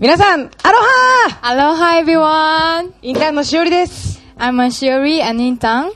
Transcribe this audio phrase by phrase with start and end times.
[0.00, 0.78] 皆さん、アロ
[1.42, 2.94] ハ Aloha everyone!
[3.02, 4.18] インターンのしおりです。
[4.38, 5.92] I'm Shiori, an intern.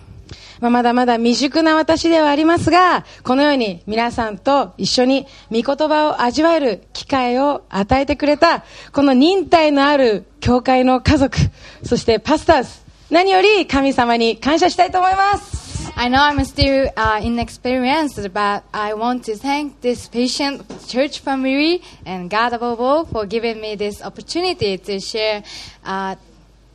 [0.60, 11.38] まあ、まだまだ未熟な私ではありますが、このように皆さんと一緒に御言葉を味わえる機会を与えてくれた、この忍耐のある教会の家族、
[11.82, 12.68] そしてパスターズ、
[13.10, 15.63] 何より神様に感謝したいと思います。
[15.95, 22.29] I know I'm still uh, inexperienced, but I want to thank this patient church family and
[22.29, 25.43] God above all for giving me this opportunity to share,
[25.83, 26.15] uh,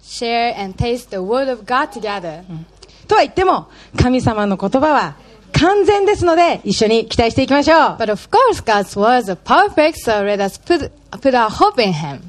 [0.04, 2.44] share and taste the Word of God together.
[3.08, 5.16] とは言っても、神様の言葉は
[5.52, 7.78] 完全ですので、一緒に期待していきましょう。
[7.96, 11.92] But of course, God's words are perfect, so let us put, put our hope in
[11.92, 12.20] Him.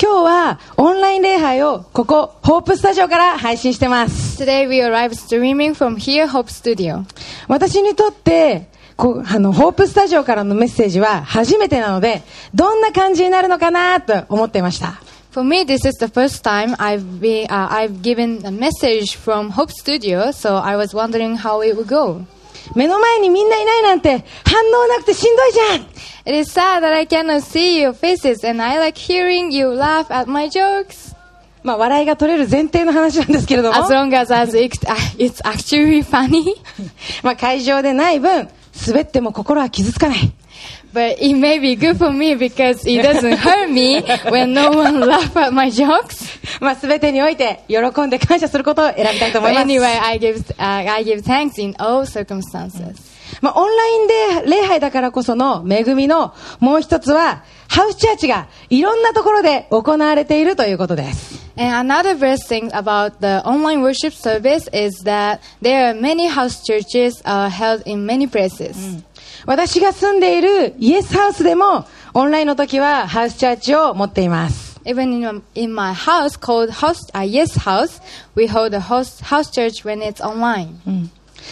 [0.00, 4.42] 今日はオンライン礼拝をここ、ホープスタジオから配信してます。
[4.42, 7.04] Today we arrive streaming from here, Hope Studio.
[7.48, 12.22] 私にとって、こうあの、ホープスタジオからのメッセージは初めてなので、
[12.54, 15.00] どんな感じになるのかなと思っていました。
[15.32, 19.72] For me, this is the first time I've been, uh, I've given a message from Hope
[19.72, 22.20] Studio, so I was wondering how it would go.
[22.74, 25.86] 目の前にみんないないなんて反応なくてしんどいじゃん
[26.26, 30.10] It is sad that I cannot see your faces, and I like hearing you laugh
[30.10, 31.14] at my jokes.
[31.62, 36.54] まあ、笑いが取れる前提の話なんですけれども、As long as, as it, uh, it's actually funny,
[37.22, 38.48] まあ、会場でない分、
[38.86, 40.32] 滑っても心は傷つかない。
[40.94, 44.00] But it may be good for me because it doesn't hurt me
[44.30, 46.38] when no one laugh at my jokes.
[46.60, 49.66] まあ、すべてにおいて喜んで感謝することを選びたいと思います。
[49.66, 53.12] anyway, I give, uh, I give thanks in all circumstances.
[53.40, 54.06] まあ、オンライン
[54.46, 61.42] で礼拝だからこその恵みのもう一つは、ハウスチャーチがいろんなところで行われているということです。
[61.56, 67.22] And another best thing about the online worship service is that there are many house churches
[67.24, 69.04] uh, held in many places.
[69.46, 74.80] 私が住んでいるイエスハウスでも、オンラインの時はハウスチャーチを持っています。
[74.84, 78.00] Even in, my house called house, uh, Yes House,
[78.36, 80.68] we hold a house, house church when it's online.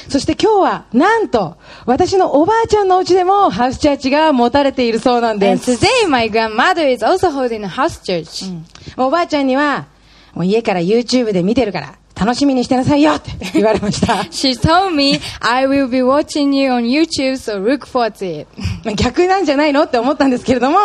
[0.09, 1.57] そして今日は、なんと、
[1.87, 5.73] 私のおばあちゃんのお家でもハウスチャーチが持たれているそうなんで And す。
[5.73, 8.53] today my grandmother is also holding a house church.
[8.97, 9.87] おばあちゃんには、
[10.35, 14.15] もう家から YouTube で見てるから、楽しみにしてなさいよって言われました。
[14.31, 18.49] She told me, I will be watching you on YouTube, so look forward to it.
[18.85, 20.79] まあ逆なんじゃないのって思ったんですけれども、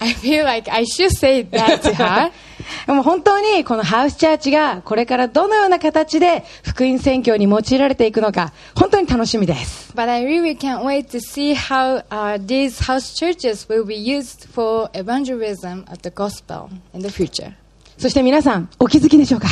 [0.00, 2.30] I feel like I should say that to her.
[2.86, 9.92] もう本当にこのハウスチャーチがこれからどのような形で福音宣教に用いられていくのか、本当に楽しみです。
[9.94, 14.90] But I really can't wait to see how uh, these house churches will be used for
[14.92, 17.54] evangelism of the gospel in the future.
[17.98, 19.48] そして皆さん、お気づきでしょうか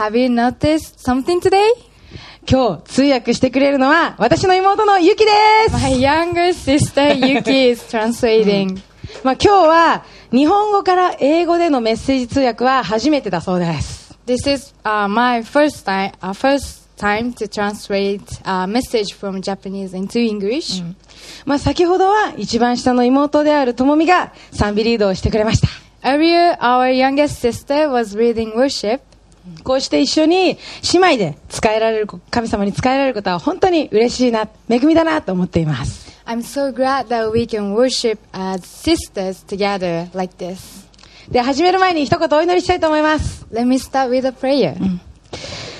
[0.00, 1.60] have you noticed something today?
[2.50, 5.30] 今日通訳してくれるのは私の妹のゆきで
[5.68, 5.72] す。
[5.72, 8.80] My younger sister Yuki is translating.
[9.22, 14.18] まあ今日は日本語から英語でのメッセージ通訳は初めてだそうです。
[14.26, 20.18] This is uh, my first time, uh, first time to translate a message from Japanese into
[20.18, 20.82] English.
[21.44, 25.89] まあ先ほどは一番下の妹であるともみが賛美リードをしてくれました。
[26.02, 29.00] Earlier, our youngest sister was leading worship.
[29.64, 30.58] こうして一緒に
[30.92, 36.10] 姉妹で使えられる、神様に使えられることは本当に嬉しいな、恵みだなと思っています。
[36.26, 40.88] I'm so glad that we can worship as sisters together like this.
[41.30, 43.46] で、始める前に一言お祈りしたいと思います。
[43.52, 44.76] Let me start with a prayer.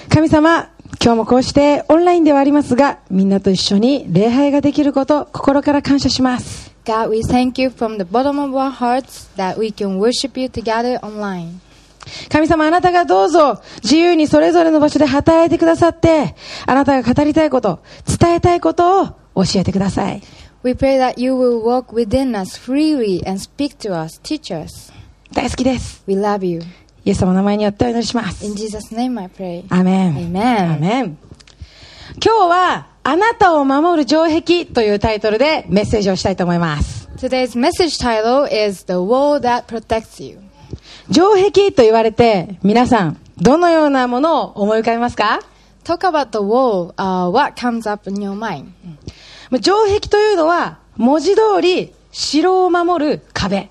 [0.09, 0.69] 神様、
[1.03, 6.60] 今日もこうしてオンラインではありますが、みんなと一緒に礼拝ができること、心から感謝します。
[6.91, 10.99] God, we thank you from the bottom of our hearts that we can worship you together
[11.03, 11.61] online.
[12.29, 16.35] 神様、あなたがどうぞ自由にそれぞれの場所で働いてくださって、
[16.67, 17.79] あなたが語りたいこと、
[18.19, 19.07] 伝えたいことを
[19.37, 20.21] 教えてください。
[20.65, 24.93] We pray that you will walk within us freely and speak to us, teach us.
[25.33, 26.03] 大好きです。
[26.09, 26.63] We love you.
[27.05, 28.45] イエス様の名前によってお祈りします。
[28.45, 29.65] In Jesus' name I pray.
[29.69, 30.33] アメン。
[30.33, 31.19] Amen アメン。
[32.21, 37.09] 今日は、あなたを守る城壁というタイトルでメッセージをしたいと思います。
[37.17, 40.39] Today's message title is The Wall That Protects You.
[41.11, 45.41] 城壁と言われて、皆さん、どのようなものを思い浮かべますか
[45.83, 46.95] Talk about the wall.
[46.97, 48.67] Uh, what comes up in your mind?
[49.49, 53.71] まあ城壁というのは、文字通り、城を守る壁。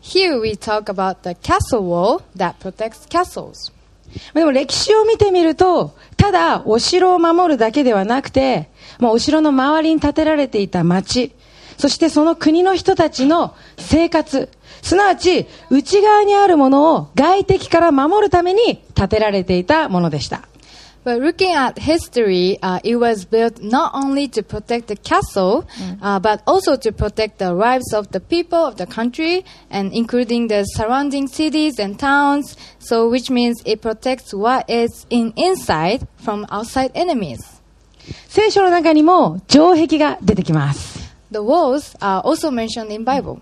[0.00, 3.71] Here we talk about the castle wall that protects castles.
[4.34, 11.34] でも歴史を見てみると、ただお城を守るだけではなくて、まあ、お城の周りに建てられていた町、
[11.78, 14.48] そしてその国の人たちの生活、
[14.82, 20.48] すなわち内側にあるものを外敵から守るために建てられていたものでした。
[21.03, 25.65] But looking at history, uh, it was built not only to protect the castle,
[26.01, 30.49] uh, but also to protect the lives of the people of the country, and including
[30.49, 32.57] the surrounding cities and towns.
[32.79, 37.39] So, which means it protects what is in inside from outside enemies.
[38.27, 40.99] 聖書の中にも城壁が出てきます。
[41.31, 43.39] The walls are also mentioned in Bible.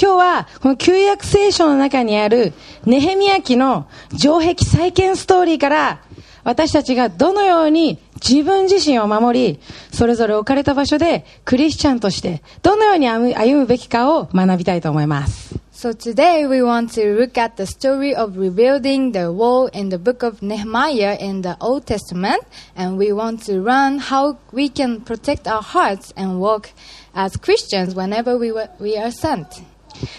[0.00, 2.52] 今日はこの旧約聖書の中にある
[2.84, 6.00] ネヘミヤ記の城壁再建ストーリーから
[6.43, 9.59] 私たちがどのように自分自身を守り、
[9.91, 15.63] それぞれ置かれた場所でクリスチャンとしてどのように歩むべきかを学びたいと思います。
[15.73, 20.25] So today we want to look at the story of rebuilding the wall in the book
[20.25, 22.39] of Nehemiah in the Old Testament,
[22.77, 26.69] and we want to learn how we can protect our hearts and walk
[27.13, 29.61] as Christians whenever we, were, we are sent.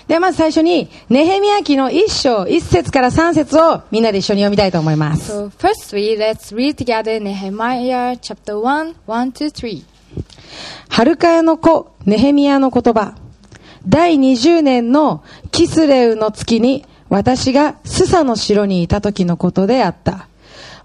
[0.06, 5.32] ではまず最初に、ネヘミヤ記の1章1節から3節をみんなで一緒に読みたいと思います。
[5.32, 9.84] So firstly, let's read together Nehemiah chapter 1, 1 to 3.
[10.88, 13.14] ハルカヤの子、ネヘミヤの言葉。
[13.86, 20.28] 第20年のキスレウの月に、私がスサの城にいた時のことであった。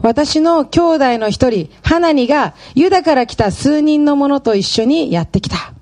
[0.02, 5.74] 私の兄弟の一人、ハナニが、ユダから来た数人の者と一緒にやってきた。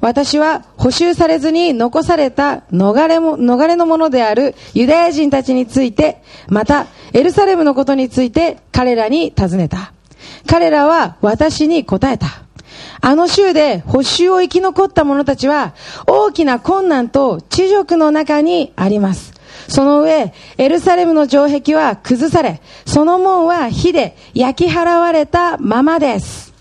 [0.00, 9.92] 私は補修されずに残された逃れも、逃れの者であるユダヤ人たちについて、またエルサレムのことについて彼らに尋ねた。
[10.46, 12.26] 彼らは私に答えた。
[13.00, 15.74] あの州で補修を生き残った者たちは
[16.06, 19.34] 大きな困難と地辱の中にあります。
[19.68, 26.52] その上、エルサレムの城壁は崩され、その門は火で焼き払われたままです。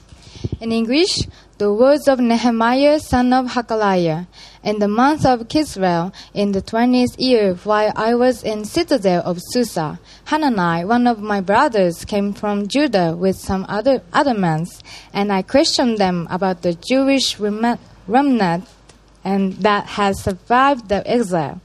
[0.61, 4.27] In English, the words of Nehemiah son of Hakaliah.
[4.63, 9.39] In the month of Kislev, in the twentieth year, while I was in citadel of
[9.51, 14.01] Susa, Hanani, one of my brothers, came from Judah with some other
[14.33, 14.65] men,
[15.13, 18.67] and I questioned them about the Jewish remnant
[19.23, 21.61] and that has survived the exile,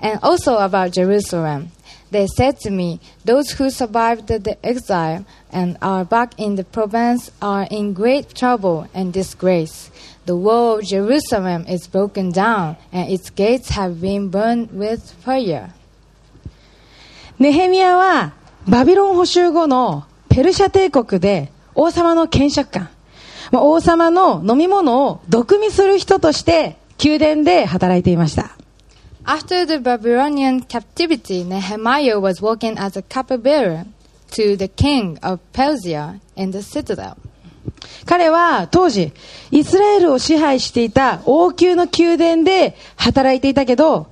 [0.00, 1.72] and also about Jerusalem.
[2.14, 7.32] They said to me, Those who survived the, exile and are back in the province
[7.42, 9.90] are in great trouble and disgrace.
[10.24, 15.74] The wall of Jerusalem is broken down, and its gates have been burned with fire.
[17.40, 18.34] ネヘミヤは
[18.68, 22.90] バビロン捕囚後のペルシャ帝国で王様の検釈官、
[23.50, 28.53] 王様の飲み物を毒味する人として宮殿で働いていました。
[29.26, 33.86] After the Babylonian captivity, Nehemiah was working as a cupbearer
[34.32, 37.16] to the king of Persia in the citadel.
[38.04, 39.12] 彼は当時、
[39.50, 44.08] イスラエルを支配していた王宮の宮殿で働いていたけど、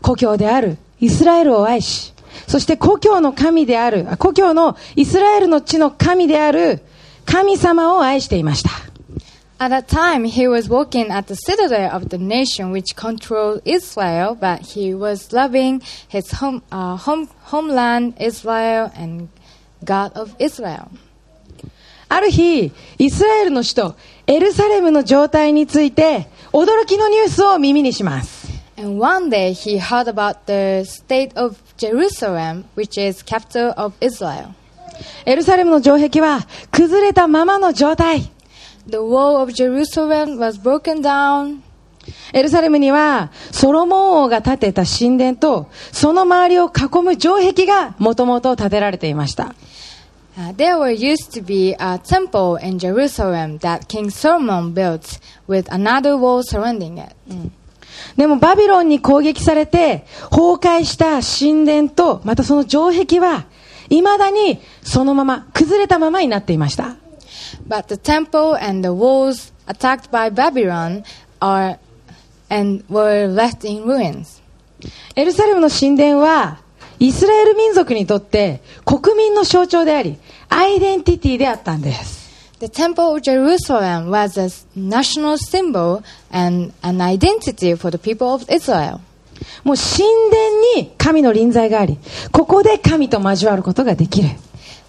[0.00, 2.12] 故郷であるイスラエルを愛し、
[2.46, 6.82] そして故郷の神である、故郷のイスラエルの地の神である
[7.24, 8.70] 神様を愛していました。
[9.59, 14.61] At that time, he was working at the citadel of the nation which controlled Israel, but
[14.61, 19.29] he was loving his home, uh, home, homeland, Israel, and
[19.83, 20.91] God of Israel.
[22.09, 23.95] ある日、イスラエルの首都
[24.27, 28.47] エルサレムの状態について驚きのニュースを耳にします。
[28.77, 34.49] And one day he heard about the state of Jerusalem, which is capital of Israel.
[35.25, 38.29] エルサレムの城壁は崩れたままの状態。
[42.32, 49.54] エルサレムにはソロモン王が建てた神殿とその周りを囲む城壁がもともと建てられていました。
[58.16, 63.44] でもバビロンに攻撃されて崩壊した神殿とまたその城壁は
[63.90, 66.96] いまだにそのまま崩れたままになっていました。
[67.66, 71.04] But the temple and the walls attacked by Babylon
[71.40, 71.78] are
[72.50, 74.40] and were left in ruins.
[75.14, 76.58] エルサレムの神殿は
[76.98, 80.18] イスラエル民族にとって国民の象徴であり
[80.48, 82.22] アイデンティティであったんです
[82.60, 88.44] The temple of Jerusalem was a national symbol and an identity for the people of
[88.48, 89.00] Israel.
[89.64, 91.98] もう神殿に神の臨在があり
[92.30, 94.28] ここで神と交わることができる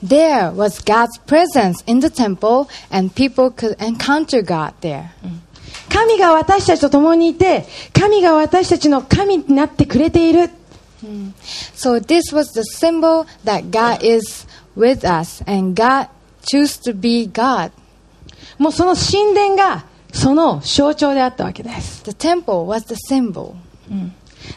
[0.03, 5.11] There was God's presence in the temple and people could encounter God there.
[5.89, 10.49] 神が私たちと共にいて神が私たちの神になってくれている
[11.75, 16.07] So this was the symbol that God is with us and God
[16.45, 17.71] choose to be God.
[18.57, 23.53] もうその神殿がその象徴であったわけです The temple was the symbol.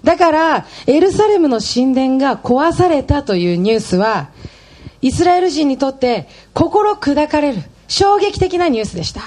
[0.03, 4.31] だからエルサレムの神殿が壊されたというニュースは
[5.07, 9.21] イスラエル人にとって心砕かれる衝撃的なニュースでした。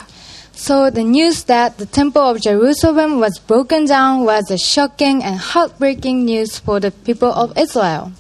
[0.53, 5.39] So the news that the temple of Jerusalem was broken down was a shocking and
[5.39, 8.11] heartbreaking news for the people of Israel.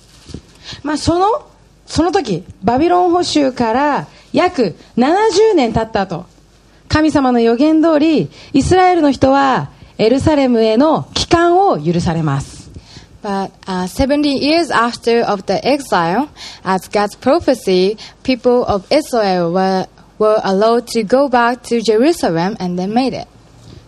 [0.83, 1.49] まあ、その、
[1.85, 6.27] その時、バビロン捕囚から約70年経った後、
[6.87, 12.58] 神様の予言通り、イスラエルの人はエルサレムへの帰還を許されます。
[13.22, 16.28] But uh, 70 years after of the exile,
[16.62, 19.86] as God's prophecy, people of Israel were,
[20.18, 23.26] were allowed to go back to Jerusalem and they made it.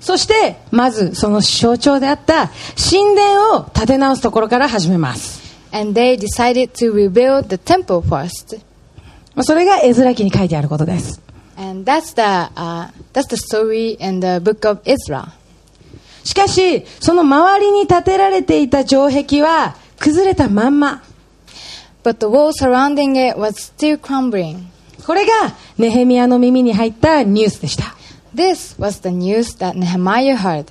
[0.01, 5.43] そして、まずその象徴であった神殿を建て直すところから始めます。
[5.73, 8.59] And they decided to rebuild the temple first.
[9.35, 11.21] まあそれが絵面記に書いてあることです。
[11.59, 15.27] And that's the, uh, that's the story in the book of Israel.
[16.24, 21.04] しかし、その周りに建てられていた城壁は崩れたまんま。
[22.04, 24.66] But the wall surrounding it was still crumbling.
[25.06, 25.32] これが
[25.78, 27.96] ネヘミヤの耳に入ったニュースでした。
[28.34, 30.66] This was the news that Nehemiah heard.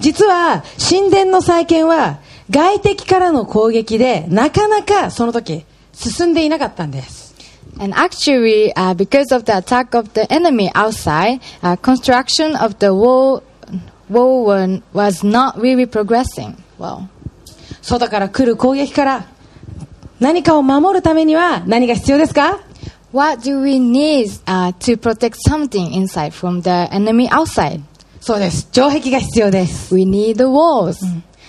[0.00, 7.34] 実は神殿の再建は外敵からの攻撃でなかなかその時進んでいなかったんです。
[7.80, 13.42] And actually, uh, because of the attack of the enemy outside, uh, construction of the wall,
[14.20, 17.08] were, was not really progressing well.
[17.82, 19.26] 外から来る攻撃から
[20.20, 22.60] 何かを守るためには何が必要ですか
[23.12, 27.80] What do we need uh, to protect something inside from the enemy outside?
[28.20, 28.68] そうです。
[28.72, 29.94] 城壁が必要です。
[29.94, 31.04] We need the walls.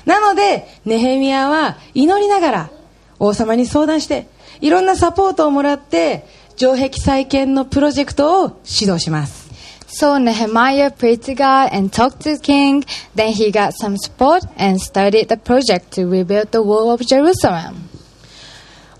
[0.05, 2.69] なので、ネヘミヤは祈りながら
[3.17, 4.27] 王様に相談して、
[4.61, 9.44] いろんなサポートをもらって、城壁再建のプロジェクトを指導します。
[9.86, 12.84] So Nehemiah prayed to God and talked to the king.
[13.14, 17.88] Then he got some support and started the project to rebuild the wall of Jerusalem.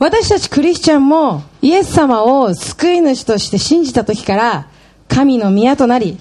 [0.00, 4.68] 私たちクリスチャンもイエス様を救い主として信じた時から
[5.08, 6.18] 神の宮となり、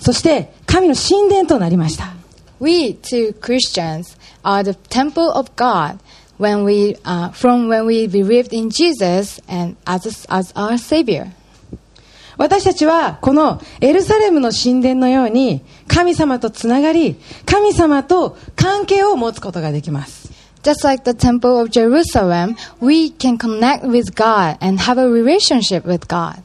[0.00, 2.12] そして神の神殿となりました。
[2.60, 5.98] We too Christians are the temple of God
[6.38, 11.32] when we uh, from when we believed in Jesus and as as our Savior.
[12.37, 17.15] 私たちはこのエルサレムの神殿のように神様とつながり、
[17.45, 20.31] 神様と関係を持つことができます。
[20.63, 26.07] Just like the temple of Jerusalem, we can connect with God and have a relationship with
[26.07, 26.41] God.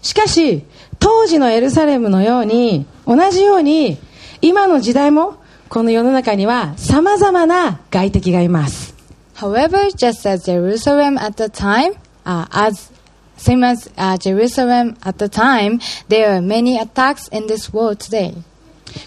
[0.00, 0.64] しかし、
[1.00, 3.98] 当時のエルサレムのように、同じように、
[4.40, 5.36] 今の時代も、
[5.68, 8.94] この世の中には様々な外敵がいます。
[9.36, 11.94] However, just as Jerusalem at the time,
[12.24, 12.92] uh, as
[13.38, 18.34] same as uh, Jerusalem at the time, there are many attacks in this world today.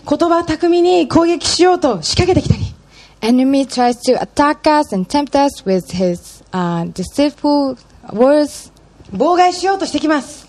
[0.07, 2.73] 言葉巧みに攻撃しようと仕掛けてきたり、
[3.21, 7.77] Enemy tries to attack us and tempt us with his uh, deceitful
[8.11, 8.71] words.
[9.13, 10.47] 妨害しようとしてきます。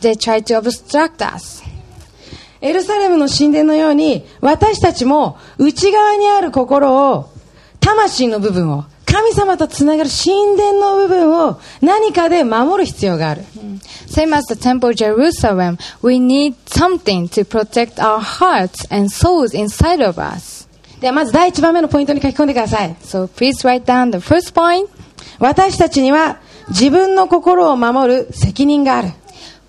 [0.00, 1.62] They try to obstruct us.
[2.60, 7.30] エルサレムの神殿のように、私たちも内側にある心を、
[7.80, 13.43] 魂の部分を、神様とつながる神殿の部分を何かで守る必要がある。
[14.07, 19.57] Same as the temple of Jerusalem, we need something to protect our hearts and souls
[19.57, 20.67] inside of us.
[20.99, 22.95] ではまず第一番目のポイントに書き込んでください。
[23.01, 24.87] So please write down the first point.
[25.39, 29.09] 私たちには自分の心を守る責任がある。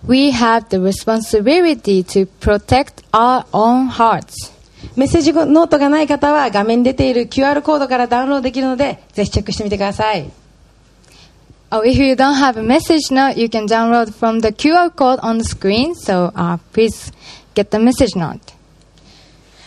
[0.07, 4.52] We have the responsibility to protect our own hearts.
[4.96, 10.30] メッセージノートがない方は画面に出ている QR コードからダウンロードできるので、ぜひチェックしてみてください。
[11.72, 15.40] Oh, if you don't have a message note, you can download from the QR code on
[15.40, 15.96] the screen.
[15.96, 17.12] So uh, please
[17.56, 18.40] get the message note.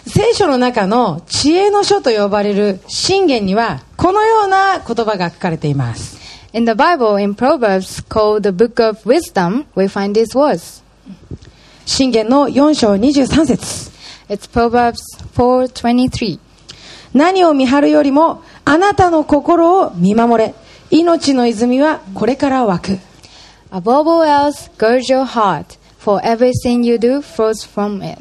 [0.07, 6.17] 聖書の中の知恵の書と呼ばれる信玄には、このような言葉が書かれています。
[6.53, 10.85] In the Bible, in Proverbs, called the Book of Wisdom, we find these words.
[11.85, 13.96] 信玄の4章23節
[14.29, 14.97] It's Proverbs
[15.37, 16.41] 4:23.
[17.15, 20.55] 何を見張るよりも、あなたの心を見守れ。
[20.91, 22.99] 命の泉はこれから湧く。
[23.71, 28.21] Above all else, guard your heart, for everything you do flows from it.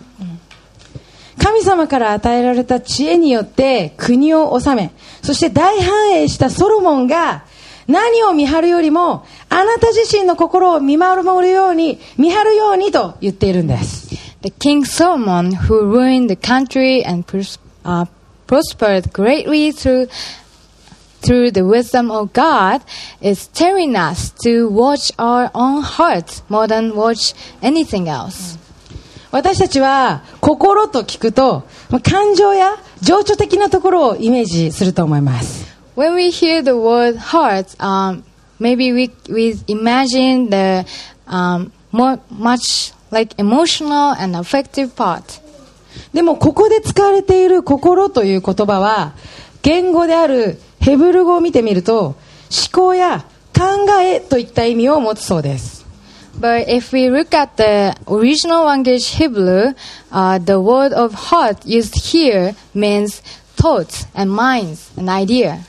[1.42, 7.44] 神様から与えられた知恵によって国を治め、そして大繁栄したソロモンが
[7.88, 14.05] 何を見張るよりもあなた自身の心を見守るように、見張るようにと言っているんです。
[14.45, 18.07] The King Solomon, who ruined the country and pros- uh,
[18.47, 20.09] prospered greatly through
[21.23, 22.83] through the wisdom of God,
[23.21, 28.59] is telling us to watch our own hearts more than watch anything else.
[29.31, 35.67] 私たちは心と聞くとまあ感情や情緒的なところをイメージすると思います。
[35.97, 38.23] When we hear the word heart, um,
[38.59, 40.87] maybe we, we imagine the
[41.26, 45.42] um, more, much like emotional and affective part.
[46.14, 49.14] でもここで使われている心という言葉は
[49.62, 52.16] 言語であるヘブル語を見てみると思
[52.72, 53.26] 考や
[53.58, 55.86] 考えといった意味を持つそうです
[56.40, 59.74] But if we look at the original language Hebrew,
[60.12, 63.22] uh, the word of heart used here means
[63.56, 65.60] thoughts and minds, an idea.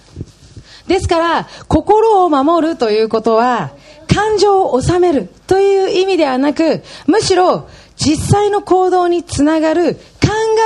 [0.88, 3.71] ですから心を守るということは
[4.16, 10.00] 感情を収めるという意味ではなくむしろ実際の行動につながる考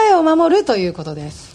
[0.09, 1.51] えを守るということです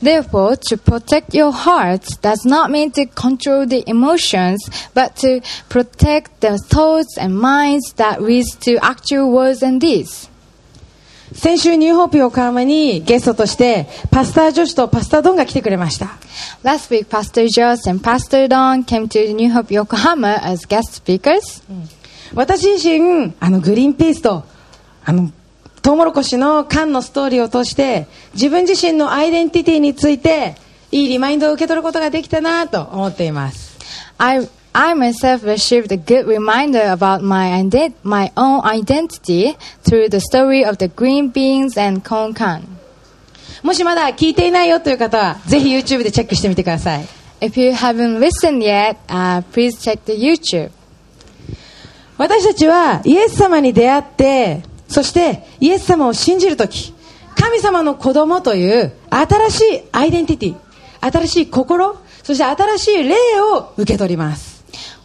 [0.00, 4.58] Therefore, to protect your heart does not mean to control the emotions,
[4.94, 10.29] but to protect the thoughts and minds that leads to actual words and deeds.
[11.32, 16.06] 先週ニューホープ横浜にゲストとしてパスター女子とパスタードンが来てくれました。
[16.64, 21.62] Last week, Pastor Joss and Pastor Don came to New Hope Yokohama as guest speakers.
[22.34, 24.44] 私自身あのグリーンピースと
[25.04, 25.30] あの
[25.82, 30.56] トウモロコシの缶のストーリーを通して自分自身のアイデンティティについて
[30.92, 33.78] いいリマインドを受け取ることができたなと思っています。
[34.18, 40.64] I, I myself received a good reminder about my, ident- my own identity through the story
[40.64, 42.62] of the green beans and corn can.
[43.62, 47.06] もしまだ聞いていないよという方はぜひ YouTube でチェックしてみてください
[47.40, 50.70] If you haven't listened yet, uh, please check the YouTube.
[52.16, 56.94] 私たちはイエス様に出会ってそしてイエス様を信じるとき
[57.34, 64.49] 神様の子供という新しいアイデンティティ新しい心そして新しい霊を受け取ります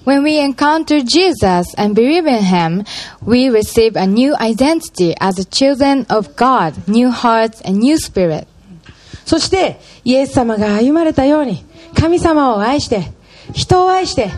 [0.05, 2.85] When we encounter Jesus and believe in Him,
[3.25, 8.47] we receive a new identity as the children of God, new hearts and new spirit.
[9.27, 13.12] そしてイエス様が歩まれたように神様を愛して
[13.53, 14.31] 人を愛して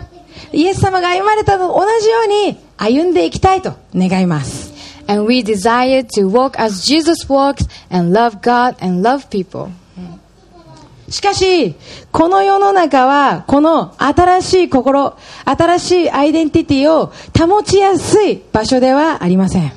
[0.51, 4.71] イエス様が歩まれたのと同じように歩んでいきたいと願います
[5.07, 9.71] And we desire to walk as Jesus walks and love God and love people.
[11.10, 11.74] しかし
[12.12, 19.72] この世の中はこの新しい心新しいアイデンティティを保ちやすい場所ではありません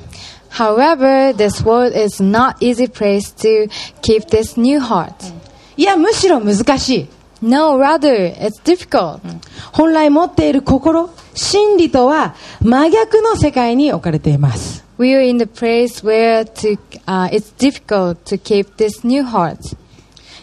[0.50, 3.70] However, this world is not easy place to
[4.02, 5.14] keep this new heart.
[5.78, 7.08] いやむしろ難しい
[7.40, 9.20] No, rather, it's difficult.
[9.72, 19.24] 本来持っている心真理とは真逆の世界に置かれています We are in the place where to, uh, it's difficult to keep this new
[19.24, 19.56] heart.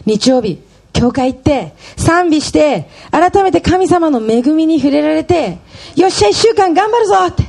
[0.04, 0.58] 日曜日
[1.00, 5.56] 教会行って賛美して改めて神様の恵みに触れられて
[5.96, 7.44] よっしゃ一週間頑張るぞって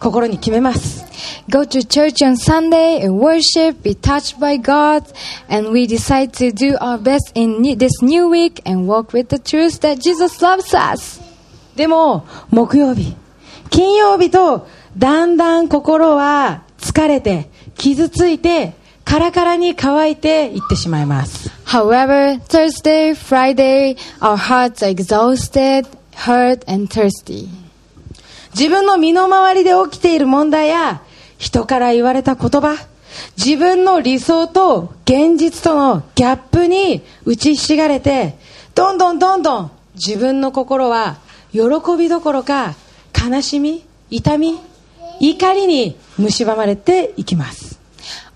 [0.00, 1.04] 心に決めます
[1.50, 5.04] Go to church on Sunday and worship, be touched by God,
[5.50, 9.38] and we decide to do our best in this new week and walk with the
[9.38, 11.20] truth that Jesus loves us.
[11.76, 13.14] でも木曜日
[13.68, 18.72] 金曜日とだんだん心は疲れて傷ついて
[19.04, 27.48] カラカラに乾いていってしまいます However, Thursday, Friday, our hearts are exhausted, hurt, and thirsty.
[28.54, 31.02] 自分の身の回りで起きている問題や
[31.38, 32.76] 人から言われた言葉
[33.36, 38.36] 自分の理想と現実とのギャップに打ちひしがれて
[38.74, 41.18] どんどんどんどん自分の心は
[41.52, 41.60] 喜
[41.98, 42.74] びどころか
[43.14, 44.58] 悲しみ痛み
[45.20, 47.63] 怒りに蝕まれていきます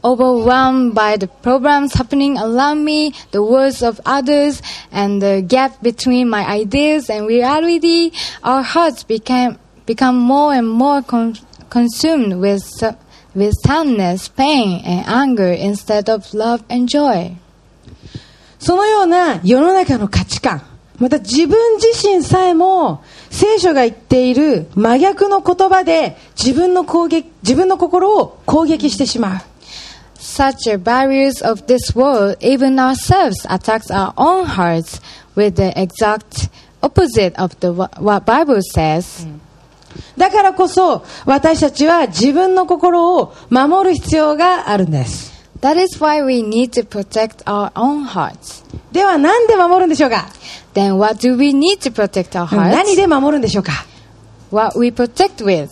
[0.08, 6.30] Overwhelmed by the problems happening around me, the words of others, and the gap between
[6.30, 11.36] my ideas and reality, our hearts became, become more and more con-
[11.68, 12.64] consumed with,
[13.34, 17.36] with sadness, pain, and anger instead of love and joy.
[18.58, 20.62] そのような世の中の価値観
[20.98, 29.57] また自分自身さえも聖書が言っている真逆の言葉で自分の攻撃自分の心を攻撃してしまう
[30.27, 35.01] Such a barriers of this world, even ourselves attacks our own hearts
[35.35, 36.49] with the exact
[36.81, 39.27] opposite of the wha- what Bible says.
[40.17, 48.63] だからこそ私たちは自分の心を守る必要があるんです That is why we need to protect our own hearts.
[48.91, 50.27] では何で守るんでしょうか
[50.73, 52.95] Then what do we need to protect our 何 hearts?
[52.95, 53.71] で守るんでしょうか
[54.51, 55.69] What we protect with.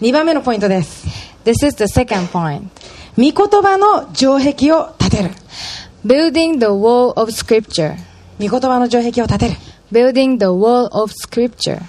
[0.00, 1.06] 2番目のポイントです
[1.44, 2.62] This is the second point.
[3.19, 5.31] 御言葉の城壁を建てる
[6.05, 7.97] Building the wall of scripture.
[8.39, 9.55] 御言葉の城壁を建てる
[9.91, 11.81] Building the wall of scripture.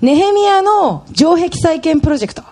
[0.00, 2.44] ネヘミヤの城壁再建プロジェクト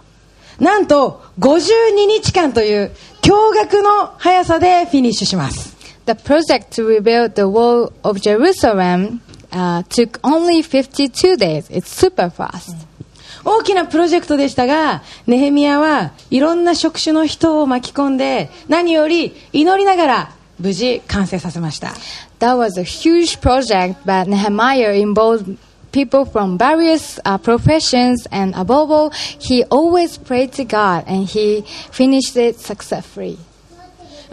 [0.59, 9.20] なんと52日間という驚愕の速さでフィニッシュします The project to rebuild the wall of Jerusalem
[9.53, 11.70] uh, took only 52 days.
[11.70, 12.75] It's super fast.
[13.45, 21.89] 大きなプロジェクトでしたが、ネヘミヤはいろんな職種の人を巻き込んで、何より祈りながら無事完成させました。
[22.39, 25.57] That was a huge project, but Nehemiah involved
[25.93, 31.63] people from various uh, professions, and above all, he always prayed to God and he
[31.93, 33.39] finished it successfully.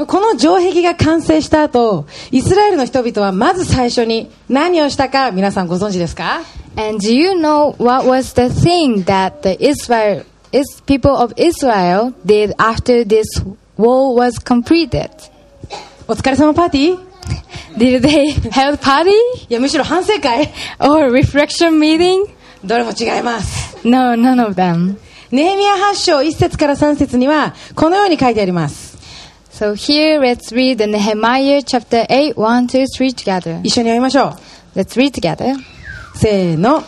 [0.08, 6.42] この城壁が完成した後、イスラエルの人々はまず最初に何をしたか皆さんご存知ですか
[6.77, 12.13] And do you know what was the thing that the Israel, is people of Israel
[12.27, 13.27] did after this
[13.77, 15.11] wall was completed?
[16.07, 17.15] お疲れ様パーティー
[17.77, 19.11] Did they have party
[19.49, 22.27] いや、むしろ反省会 or reflection meeting?
[22.65, 23.77] どれも違います。
[23.87, 24.97] No, none of them.
[25.31, 28.95] ネヘミヤ8章1節から3節には、このように書いてあります。
[29.51, 33.61] So here let's read the Nehemiah chapter 8, 1, 2, 3 together.
[33.63, 34.37] 一緒に読みましょ
[34.75, 34.79] う。
[34.79, 35.55] Let's read together.
[36.20, 36.84] せーの。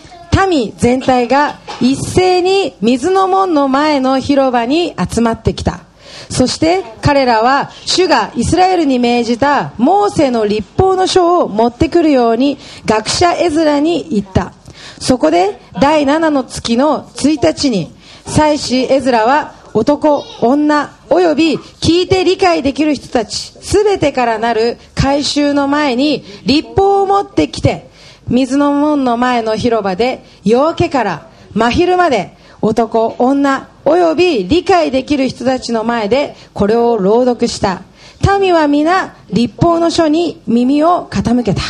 [0.48, 5.82] 民全体が一斉に水の門の前の広場に集まってきた。
[6.30, 14.54] そして彼らは主がイスラエルに命じたモーセの立法の書を持ってくるように学者エズラに言った。
[15.00, 17.92] そこで第7の月の1日に
[18.26, 27.91] 祭司エズラは男、女、および聞いて理解できる人たちすべてからなる改宗の前に立法を持ってきて
[28.32, 37.84] 水の門の前の広場で夜明けから真昼まで男、女、および理解できる人たちの前でこれを朗読した。
[38.40, 41.62] 民は皆立法の書に耳を傾けた。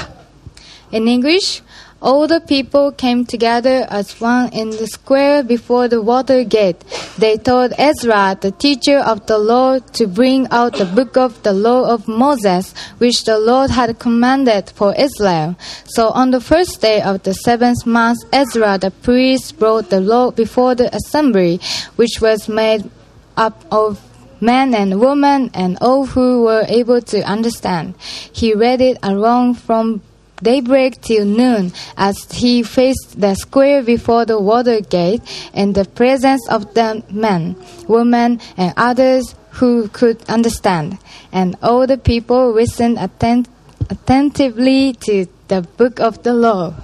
[0.92, 1.64] In English,
[2.02, 6.84] all the people came together as one in the square before the water gate.
[7.18, 11.54] They told Ezra, the teacher of the law, to bring out the book of the
[11.54, 15.56] law of Moses, which the Lord had commanded for Israel.
[15.86, 20.32] So on the first day of the seventh month, Ezra the priest brought the law
[20.32, 21.60] before the assembly,
[21.98, 22.90] which was made
[23.38, 24.02] up of
[24.42, 27.94] men and women and all who were able to understand.
[28.00, 30.02] He read it along from
[30.43, 35.23] daybreak till noon as he faced the square before the water gate
[35.55, 37.57] in the presence of the men,
[37.89, 40.99] women, and others who could understand.
[41.33, 43.49] And all the people listened attent-
[43.89, 46.75] attentively to the book of the law.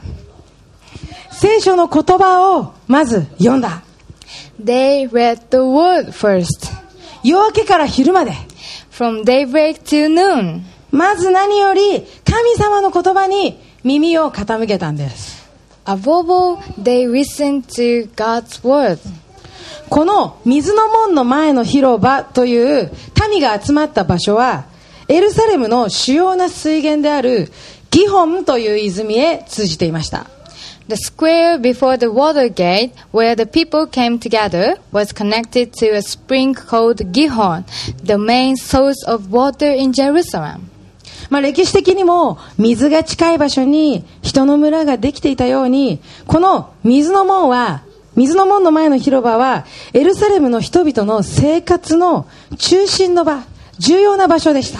[1.31, 3.83] 聖書の言葉をまず読んだ。
[4.63, 6.71] They read the word first,
[7.25, 8.33] 夜明けから昼まで。
[8.93, 10.63] from daybreak till noon.
[10.92, 15.48] まず何より神様の言葉に耳を傾けたんです。
[15.86, 19.00] Above all, they listened to God's word.
[19.90, 22.92] この水の門の前の広場という
[23.30, 24.66] 民が集まった場所は
[25.08, 27.50] エルサレムの主要な水源である
[27.90, 30.28] ギホンという泉へ通じていました
[30.90, 36.02] The square before the water gate, where the people came together, was connected to a
[36.02, 37.66] spring called Gihon,
[38.02, 40.70] the main source of water in Jerusalem.
[41.30, 47.84] まあ、歴史的にも水が近い場所に人の村ができていたようにこの水の門は
[48.16, 53.44] 水の門の前の広場はエルサレムの人々の生活の中心の場
[53.78, 54.80] 重要な場所でした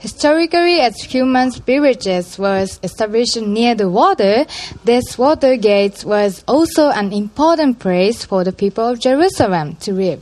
[0.00, 4.46] Historically, as human villages was established near the water,
[4.84, 10.20] this water gate was also an important place for the people of Jerusalem to live.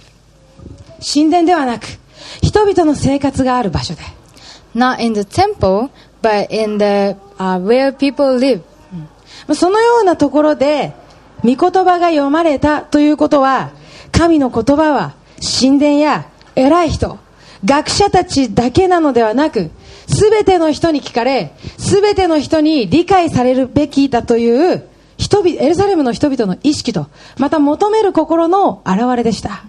[0.98, 1.84] 神殿ではなく
[2.42, 4.00] 人々の生活がある場所で
[4.76, 8.62] Not in the temple, but in the uh, where people live.
[9.54, 10.92] そのようなところで
[11.42, 13.70] 御言葉が読まれたということは
[14.12, 17.18] 神の言葉は神殿や偉い人
[17.64, 19.70] 学者たちだけなのではなく
[20.06, 27.08] 全ての人に聞かれ全ての人に理解されるべきだという人々エルサレムの人々の意識と
[27.38, 29.64] また求める心の表れでした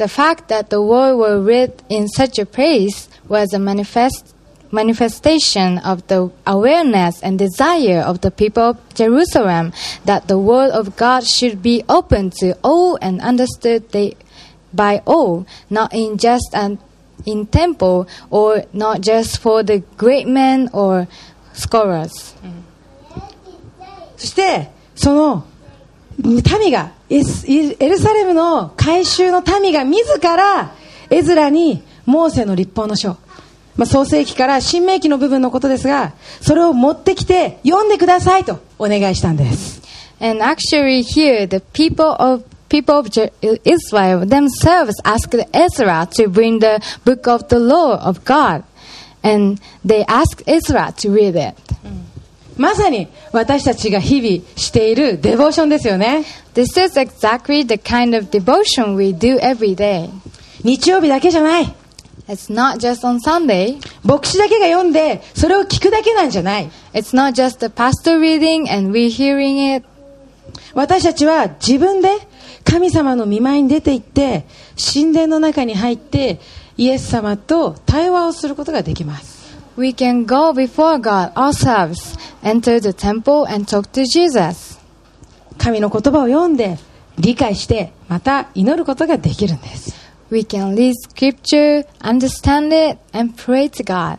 [0.00, 4.34] The fact that the word were read in such a place was a manifest,
[4.70, 9.72] manifestation of the awareness and desire of the people of Jerusalem
[10.04, 14.16] that the word of God should be open to all and understood they,
[14.72, 16.78] by all, not in just an
[17.24, 21.08] in temple or not just for the great men or
[21.52, 22.34] scholars.
[24.16, 25.44] そしてその
[26.18, 30.73] 民が エルサレムの改宗の民が自ら
[31.09, 33.17] エズラにモーセの立法の書、
[33.75, 39.81] まあ、創世記から新明記の部分のことですがそれを持ってきて読んでくださいとお願いしたんです
[40.21, 43.09] And actually, here the people of people of
[43.41, 48.63] Israel themselves asked Ezra to bring the book of the law of God,
[49.23, 51.55] and they asked Ezra to read it.
[52.61, 56.23] まさに私たちが日々しているデボーションですよね。
[56.53, 60.09] This is exactly the kind of devotion we do every day.
[60.63, 61.73] 日曜日だけじゃない。
[62.27, 63.81] It's not just on Sunday.
[64.03, 66.69] 牧師だけが読んで、それを聞くだけなんじゃない。
[66.93, 69.87] It's not just the pastor reading and we hearing it.
[70.75, 72.09] 私たちは自分で
[72.63, 74.45] 神様の見舞いに出て行って、
[74.93, 76.39] 神殿の中に入って、
[76.77, 79.30] イエス様と対話をすることができます。
[79.77, 84.79] We can go before God ourselves, enter the temple and talk to Jesus.
[85.57, 86.77] 神の言葉を読んで、
[87.17, 89.95] 理解して、また祈ることができるんです。
[90.29, 94.17] We can read scripture, understand it, and pray to God.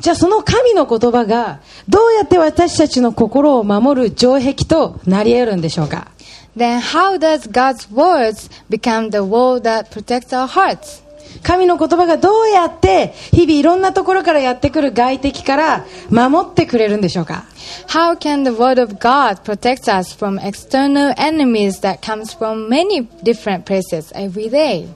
[0.00, 6.10] じゃあその神の言葉が、どうやって私たちの心を守る城壁となり得るんでしょうか
[6.56, 11.05] Then how does God's words become the wall that protects our hearts?
[11.42, 17.44] 神の言葉がどうやって日々いろんなところからやってくる外敵から守ってくれるんでしょうか
[17.88, 23.08] How can the word of God protect us from external enemies that comes from many
[23.22, 24.88] different places every day?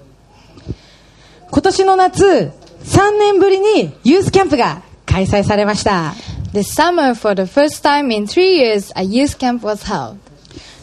[1.50, 2.52] 今年の夏、
[2.84, 6.14] 3年ぶりにユースキャンプが開催されました。
[6.52, 10.16] This summer, for the first time in three years, a youth camp was held.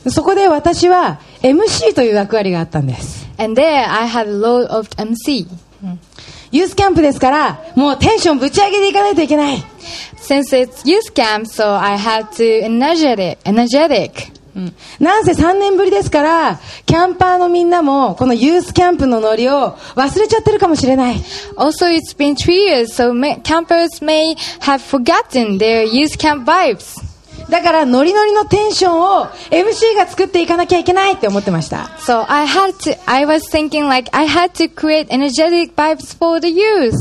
[0.10, 3.27] そこで私は MC という役割があったんです。
[3.38, 5.48] And there I had a role of MC.
[6.52, 9.64] ユースキャンプですから、もうテンションぶち上げていかないといけない。
[10.18, 14.38] Since it's youth camp, so I had to energetic, energetic.
[14.56, 21.16] うんなんせ3年ぶりですから、キャンパーのみんなも、このユースキャンプのノリを忘れちゃってるかもしれない。
[21.58, 27.07] Also, it's been three years, so campers may have forgotten their youth camp vibes.
[27.50, 31.90] だから、ノリノリのテンションを MC が作っていかなきゃいけないって思ってました。
[32.00, 36.48] So I had to, I was thinking like I had to create energetic vibes for the
[36.50, 36.94] youth.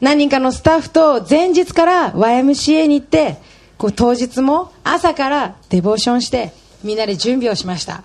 [0.00, 3.36] 何人かのスタッフと前日から YMCA に行って、
[3.78, 8.02] こう当日も朝からデボーションして、みんなで準備をしました。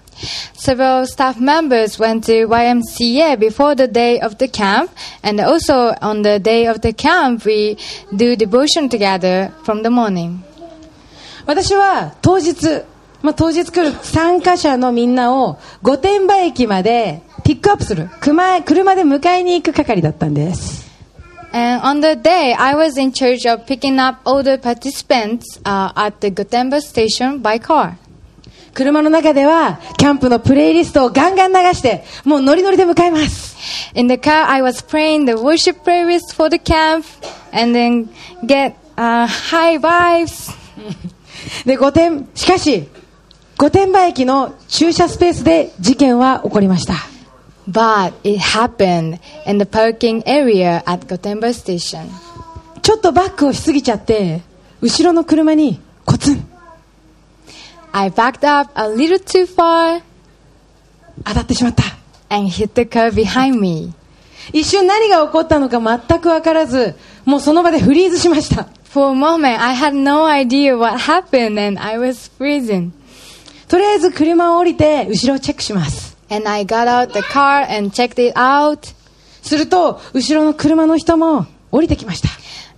[0.56, 4.92] Several staff members went to YMCA before the day of the camp,
[5.24, 7.78] and also on the day of the camp, we
[8.16, 10.47] do devotion together from the morning.
[11.48, 12.84] 私は当日、
[13.22, 18.10] まあ、当日来る参加者のみんなを御殿場駅までピックアップする。
[18.20, 20.86] 車車で迎えに行く係だったんです。
[21.54, 26.20] And on the day, I was in charge of picking up all the participants uh, at
[26.20, 27.94] the Gotemba station by car.
[28.74, 33.56] 車の中ではキャンプのプレイリストをガンガン流して、もうノリノリで迎えます。
[33.96, 37.06] In the car, I was praying the worship playlist for the camp,
[37.54, 38.10] and then
[38.46, 40.54] get uh, high vibes.
[41.66, 42.88] で、御殿、しかし、
[43.58, 46.94] 御殿場駅の駐車スペースで事件は起こりました。
[47.70, 52.08] But it happened in the parking area at Gotemba station.
[52.82, 54.42] ちょっとバックをしすぎちゃって、
[54.82, 56.48] 後ろの車にコツン
[57.92, 60.02] I backed up a little too far
[61.26, 61.84] 当たってしまった。
[62.30, 63.94] and hit the car behind me.
[64.54, 66.96] 一瞬何が起こったのか全く分からず、
[67.26, 68.68] もうその場でフリーズしました。
[68.90, 72.92] For a moment, I had no idea what happened and I was freezing.
[73.68, 76.18] とりあえず車を降りて後ろをチェックします。
[76.30, 78.96] And I got out the car and checked it out.
[79.42, 82.30] すると、後ろの車の人も降りてきました。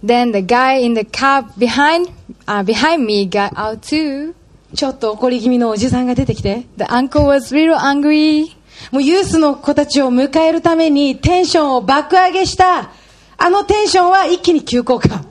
[0.04, 2.12] Then the guy in the cab behind
[2.48, 4.34] uh, behind me got out too.
[4.76, 8.48] ちょっと怒り気味のおじさんが出てきて、The uncle was real angry.
[8.92, 12.90] もうユースの子たちを迎えるためにテンションを爆上げした、
[13.38, 15.24] あのテンションは一気に急降下。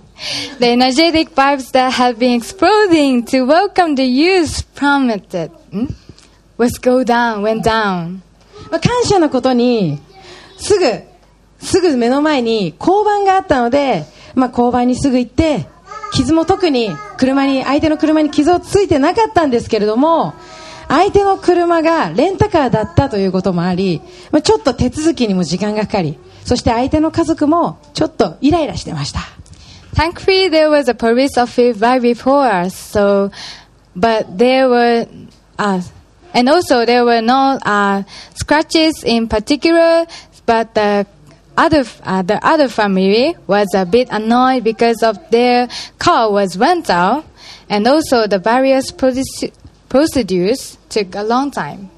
[0.58, 5.52] The energetic vibes that had been exploding to welcome the youth plummeted.
[6.56, 8.20] Was go down, went down.
[8.70, 10.00] まあ、感謝のことに、
[10.56, 11.02] すぐ、
[11.60, 14.04] すぐ目の前に交番があったので、
[14.34, 15.66] まあ、交番にすぐ行って、
[16.12, 20.34] 傷も特に車に、相手の車に傷をついてなかったんですけれども、
[20.88, 24.00] 相手の車がレンタカーだったということもあり、
[24.32, 29.20] まあ、ちょっと手続きにも時間がかかり、そして相手の家族もちょっとイライラしてました。
[29.93, 32.75] Thankfully, there was a police officer right before us.
[32.75, 33.31] So,
[33.95, 35.07] but there were,
[35.59, 35.81] uh,
[36.33, 38.03] and also there were no uh,
[38.33, 40.07] scratches in particular.
[40.45, 41.05] But the
[41.55, 47.23] other, uh, the other family was a bit annoyed because of their car was rental,
[47.69, 49.51] and also the various proce-
[49.89, 51.89] procedures took a long time.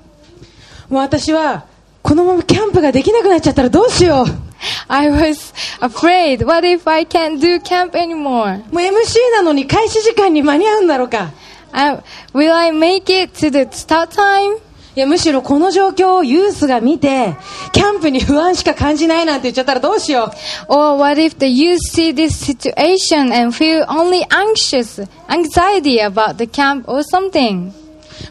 [0.89, 1.65] もう私は、
[2.03, 4.48] このままキャンプができなくなっちゃったらどうしよう。
[4.88, 6.44] I was afraid.
[6.44, 8.58] What if I can't do camp anymore?
[8.70, 11.32] もう MC なのに開始時間に間に合うんだろうか。
[11.72, 12.02] Uh,
[12.34, 14.58] will I make it to the start time?
[14.96, 17.36] いや、むしろこの状況をユースが見て、
[17.72, 20.32] キャンプに不安しか感じないなんて言っちゃったらどうしよ
[20.68, 20.72] う。
[20.72, 26.90] Or what if the youth see this situation and feel only anxious, anxiety about the camp
[26.90, 27.70] or something?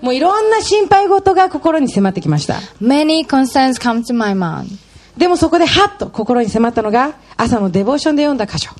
[0.02, 2.56] もういろんな心配事が心に迫ってきました。
[2.82, 4.88] Many concerns come to my mind.
[5.19, 8.71] でもそこでハッと心に迫ったのが、朝のデボーションで読んだ箇所。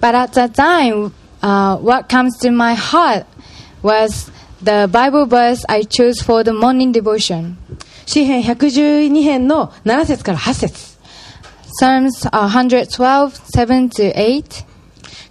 [0.00, 1.10] But at that time,
[1.42, 3.26] uh, what comes to my heart
[3.82, 4.30] was
[4.62, 7.56] the Bible verse I chose for the morning devotion.
[8.06, 10.98] 詩編112編の7節から8節
[11.82, 14.66] Psalms uh, 112, 7 to 8.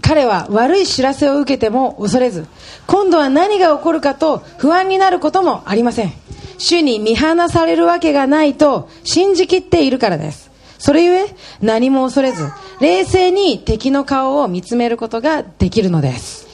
[0.01, 2.45] 彼は悪い知らせを受けても恐れず、
[2.85, 6.11] 今度は何が起こるかと不安になることもありません。
[6.57, 10.48] 主に見放されるわけがないと信じきっているからです。
[10.79, 16.47] それゆえ、何も恐れず、冷静に敵の顔を見つめることができるのです。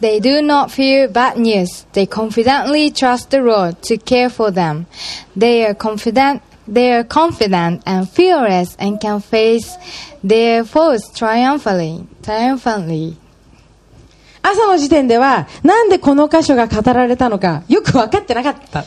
[0.00, 1.86] They do not fear bad news.
[1.92, 4.86] They confidently trust the Lord to care for them.
[5.36, 9.76] They are confident, they are confident and fearless and can face
[10.22, 12.06] their foes triumphantly.
[12.22, 13.16] Triumphantly.
[14.42, 18.84] 朝の時点では、なんでこの箇所が語られたのか、よく分かってなかった。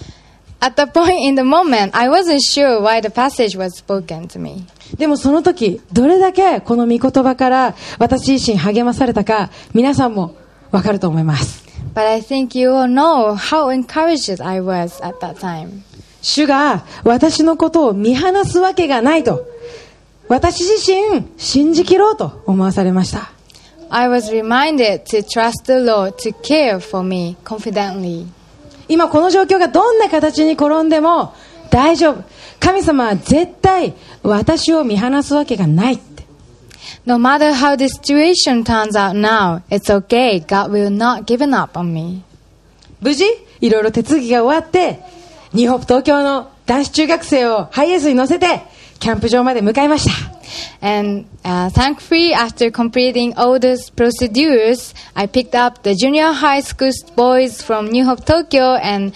[0.63, 4.39] At the point in the moment, I wasn't sure why the passage was spoken to
[4.39, 4.65] me.
[4.97, 10.37] でもその時、どれだけこの御言葉から私自身励まされたか、皆さんも
[10.71, 11.65] わかると思います。
[11.93, 15.81] But I think you all know how encouraged I was at that time.
[16.21, 19.45] 主が私のことを見放すわけがないと、
[20.29, 23.33] 私自身信じきろうと思わされました。
[23.89, 28.27] I was reminded to trust the Lord to care for me confidently.
[28.87, 31.33] 今この状況がどんな形に転んでも
[31.69, 32.23] 大丈夫。
[32.59, 36.23] 神様は絶対私を見放すわけがないって。
[37.05, 40.39] No matter how the situation turns out now, it's okay.
[40.39, 42.23] God will not give up on me.
[43.01, 43.25] 無事、
[43.59, 45.01] いろいろ手続きが終わって、
[45.53, 48.61] 日本東京の男子中学生をハイエースに乗せて、
[49.02, 50.38] キャンプ場まで向かいました。
[50.80, 56.90] And uh, thankfully, after completing all those procedures, I picked up the junior high school
[57.16, 59.12] boys from New Hope, Tokyo, and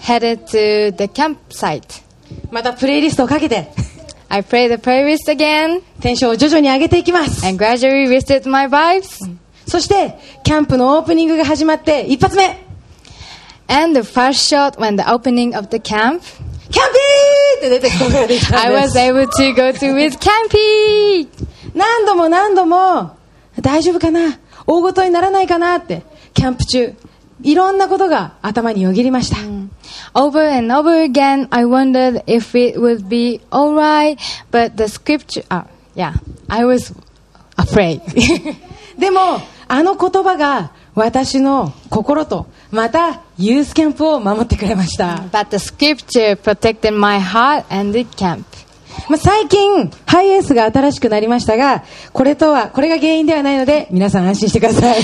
[0.00, 2.02] headed to the campsite.
[2.50, 3.68] またプレイリストをかけて、
[4.28, 7.44] I played the playlist again テンションを徐々に上げていきます。
[7.46, 9.28] and gradually boosted my vibes.
[9.66, 12.70] そして、キャンプのオープニングが始まって、一発目、
[13.68, 16.22] And the first shot when the opening of the camp,
[16.75, 18.97] キャンピーって出てくることができた I んで was す。
[18.97, 21.29] able to go to with campy.
[21.73, 23.15] 何度も何度も、
[23.61, 26.93] 大丈夫かな大ごとにならないかなって、キャンプ中、
[27.43, 29.37] いろんなことが頭によぎりました。
[30.13, 34.17] Over and over again, I wondered if it would be alright,
[34.51, 35.63] but the scripture, uh,
[35.95, 36.13] yeah,
[36.49, 36.93] I was
[37.55, 38.01] afraid.
[38.99, 39.19] でも、
[39.69, 45.23] あの言葉が私の心と、またユースキャンプを守ってくれました。
[49.17, 51.83] 最近ハイエースが新しくなりましたが
[52.13, 55.01] これとはこれが原因ではないので皆さん安心してください。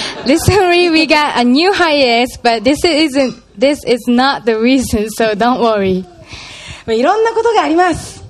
[6.85, 8.23] まあいろんなことがあります。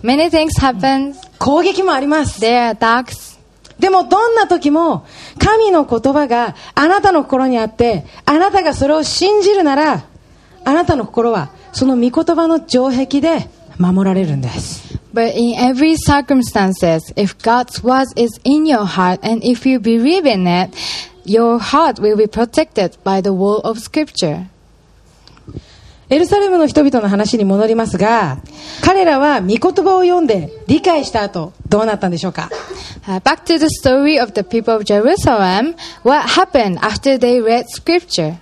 [1.40, 2.40] 攻撃もあります。
[3.80, 5.06] でもどんな時も
[5.44, 10.06] 神の言葉があなたの心にあってあなたがそれを信じるなら
[10.64, 13.50] あなたの心はその御言葉の城壁で
[13.80, 20.26] 守られるんです But in every circumstances, if God's word is in your heart and if you believe
[20.26, 20.74] in it,
[21.26, 24.48] your heart will be protected by the wall of scripture.
[26.12, 28.38] エルサレムの人々の話に戻りますが
[28.84, 32.50] 彼らは御言葉を読んで理解した後どうなったんでしょうか
[33.08, 35.74] ？Uh, back to the story of the people of Jerusalem.
[36.04, 38.36] What happened after they read scripture?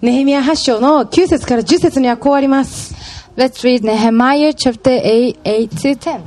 [0.00, 2.94] ネヘミヤ8章の9節から10節にはこうあります
[3.36, 6.20] Let's read Nehemiah chapter 8, 8 to 10.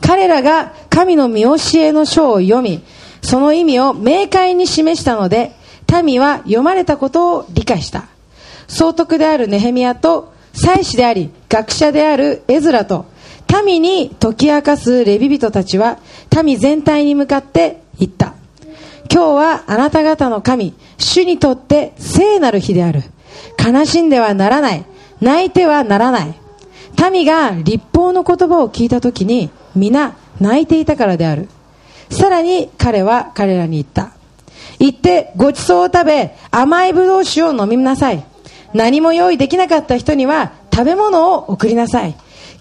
[0.00, 2.82] 彼らが神の見教えの書を読み、
[3.22, 5.52] その意味を明快に示したので、
[6.04, 8.11] 民は読まれたことを理解した。
[8.72, 13.04] 総督であるネヘミヤと、祭司であり、学者であるエズラと、
[13.66, 15.98] 民に解き明かすレビ人たちは、
[16.42, 18.32] 民全体に向かって言った。
[19.12, 23.02] 今日はあなた方の神、主にとって聖なる日である。
[23.62, 24.86] 悲しんではならない。
[25.20, 26.34] 泣いてはならない。
[27.12, 31.50] 民が立法の言葉を聞いたときに皆泣いていたからである。
[32.08, 34.12] さらに彼は彼らに言った。
[34.78, 38.31] 行ってごちそうを食べ甘いぶどう酒を飲みなさい。
[38.74, 42.14] 何も用意できなかった人には食べ物を送りなさい。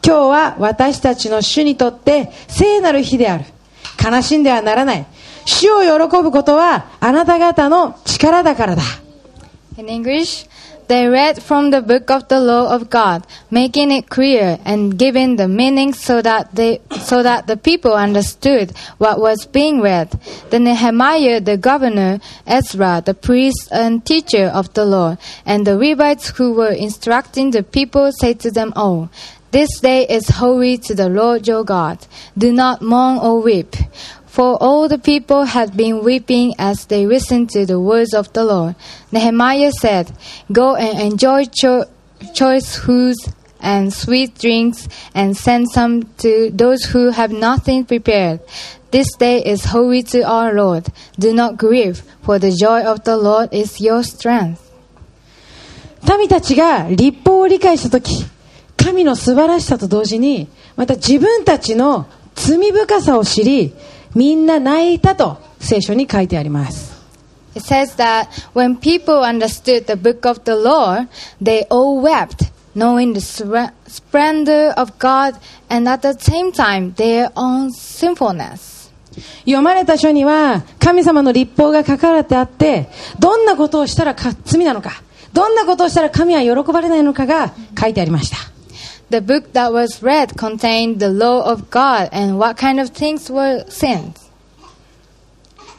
[0.05, 3.45] 今日は私たちの主にとって聖なる日である。
[4.03, 5.05] 悲しんではならない。
[5.45, 8.81] 主を喜ぶことはあなた方の力だからだ。
[9.77, 10.47] In English,
[10.91, 15.37] they read from the book of the law of God, making it clear and giving
[15.37, 20.09] the meaning so that they so that the people understood what was being read.
[20.49, 25.15] Then Nehemiah, the governor, Ezra, the priest and teacher of the law,
[25.45, 29.09] and the Levites who were instructing the people said to them all,
[29.51, 32.05] This day is holy to the Lord your God.
[32.37, 33.77] Do not mourn or weep.
[34.30, 38.44] For all the people had been weeping as they listened to the words of the
[38.44, 38.76] Lord.
[39.10, 40.12] Nehemiah said,
[40.52, 41.86] Go and enjoy cho-
[42.34, 48.40] choice foods and sweet drinks, and send some to those who have nothing prepared.
[48.90, 50.86] This day is holy to our Lord.
[51.18, 54.62] Do not grieve, for the joy of the Lord is your strength.
[56.18, 58.24] 民たちが立法を理解したとき、
[58.76, 63.74] 神の素晴らしさと同時に、また自分たちの罪深さを知り、
[64.15, 66.91] みんな泣いたと聖書に書いてあります。
[67.53, 71.07] It says that when people understood the book of the law,
[71.41, 75.35] they all wept, knowing the splendor of God
[75.69, 78.89] and at the same time their own sinfulness.
[79.39, 82.89] 読まれた書には神様の立法が書かれてあって、
[83.19, 85.03] どんなことをしたらか罪なのか、
[85.33, 88.50] どんなことをしたら神は喜ばれないのかが書いてありました。
[89.11, 93.65] The book that was read contained the law of God and what kind of things were
[93.67, 94.31] sins.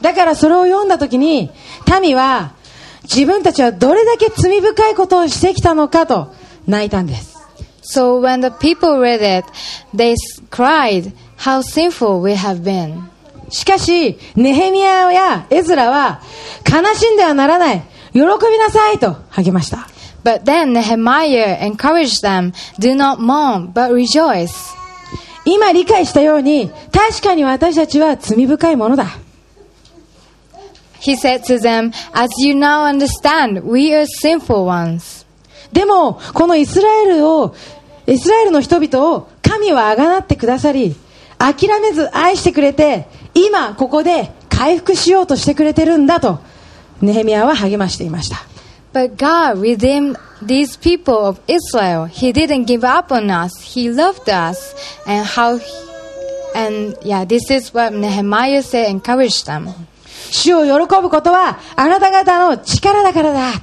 [0.01, 1.49] だからそれを読んだ時に、
[1.99, 2.53] 民は
[3.03, 6.31] 自分たちはどれだけ罪深いことをしてきたのかと
[6.67, 7.35] 泣いたんです。
[7.81, 9.49] So when the people read it,
[9.95, 10.13] they
[10.51, 13.01] cried, How sinful we have been.
[13.49, 16.21] しかし、ネヘミヤやエズラは、
[16.71, 17.81] 悲しんではならない、
[18.13, 18.25] 喜び
[18.59, 19.92] なさいと励ました。
[20.23, 24.73] But then Nehemiah encouraged them, Do not mourn, but rejoice.
[25.45, 29.07] 今理解したように、確かに私たちは罪深いものだ。
[31.01, 35.25] He said to them, As you now understand, we are sinful ones.
[35.73, 37.53] でも、このイスラエルを、
[38.07, 40.95] イスラエルの人々を神はあがなってくださり、
[41.37, 46.39] 諦めず愛してくれて、今ここで回復しようとしてくれてるんだと、
[47.01, 48.52] ネヘミヤは励ましていました。
[48.93, 52.05] But God redeemed these people of Israel.
[52.05, 53.59] He didn't give up on us.
[53.59, 54.75] He loved us.
[55.07, 55.65] And how, he-
[56.53, 59.69] and yeah, this is what Nehemiah said, encouraged them.
[60.31, 63.61] 主を喜ぶことはあなた方の力だからだ。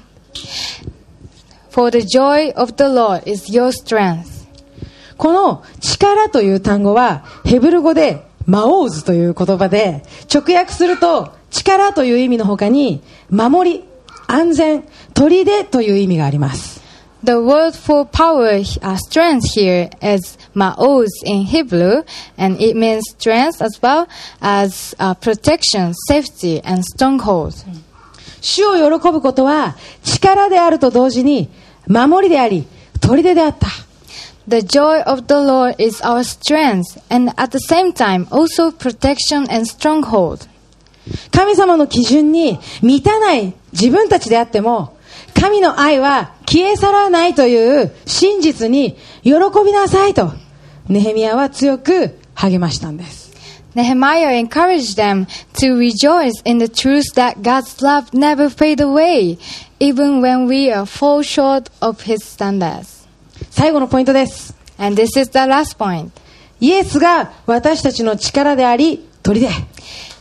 [1.71, 4.27] For the joy of the Lord is your strength.
[5.17, 10.03] この力という単語はヘブル語でマオーズという言葉で
[10.33, 13.85] 直訳すると力という意味の他に守り、
[14.30, 14.84] 安全、
[15.14, 16.82] 砦という意味があります。
[17.24, 22.04] The word for power, uh, strength here is ma'oz in Hebrew,
[22.38, 24.08] and it means strength as well
[24.42, 27.66] as uh, protection, safety, and stronghold.
[28.42, 31.50] 主を喜ぶことは力であると同時に
[31.88, 32.68] 守りであり
[33.02, 33.68] 砦であった。
[34.48, 39.50] The joy of the Lord is our strength, and at the same time also protection
[39.50, 40.48] and stronghold.
[41.31, 44.97] 神様の基準に満たない自分たちであっても
[45.35, 49.33] 神の愛は消え去らないという真実に喜
[49.65, 50.33] びなさいと
[50.89, 53.31] ネヘミヤは強く励ましたんです。
[53.75, 59.39] Nehemiah encouraged them to rejoice in the truth that God's love never fades away,
[59.79, 63.07] even when we are fall short of His standards.
[63.51, 64.57] 最後のポイントです。
[64.77, 66.11] And this is the last point.
[66.61, 69.49] イエスが私たちの力であり、砦。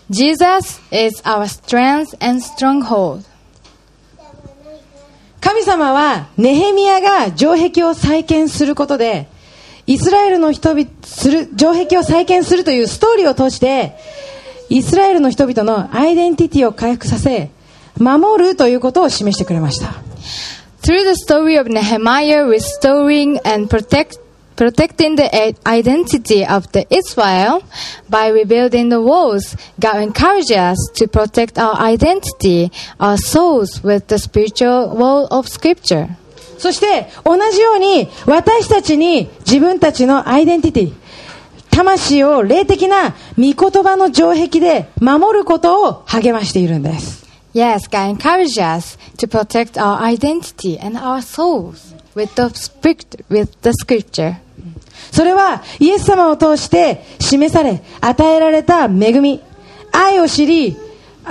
[0.09, 3.23] Jesus is our strength and stronghold.
[5.39, 9.27] 神様はネヘミヤが城壁を再建することで、
[9.85, 13.95] イスラエルの人々、する、城壁を再建するというストーリーを通して、
[14.69, 17.49] イスラエルの人々のアイデンティティを回復させ、
[17.97, 19.93] 守るということを示してくれました。
[20.81, 24.19] Through the story of Nehemiah restoring and protect,
[24.59, 27.63] protecting the identity of the Israel
[28.09, 34.19] by rebuilding the walls, God encourages us to protect our identity, our souls with the
[34.19, 36.09] spiritual wall of Scripture.
[36.57, 40.93] そして、同じように、私たちに自分たちのアイデンティティ、
[41.71, 47.25] 魂を霊的な御言葉の城壁で守ることを励ましているんです。
[47.53, 52.51] Yes, God encourages us to protect our identity and our souls with the,
[53.29, 54.41] with the Scripture.
[55.11, 59.41] それはイエス様を通して示され、与えられた恵み、
[59.91, 60.77] 愛を知り、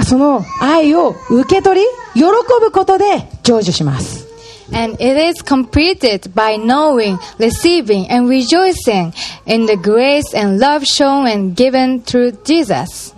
[0.04, 2.22] その愛を受け取り、喜
[2.60, 3.04] ぶことで
[3.42, 4.26] 成就します。
[4.70, 9.14] And it is completed by knowing, receiving, and rejoicing
[9.46, 13.14] in the grace and love shown and given through Jesus.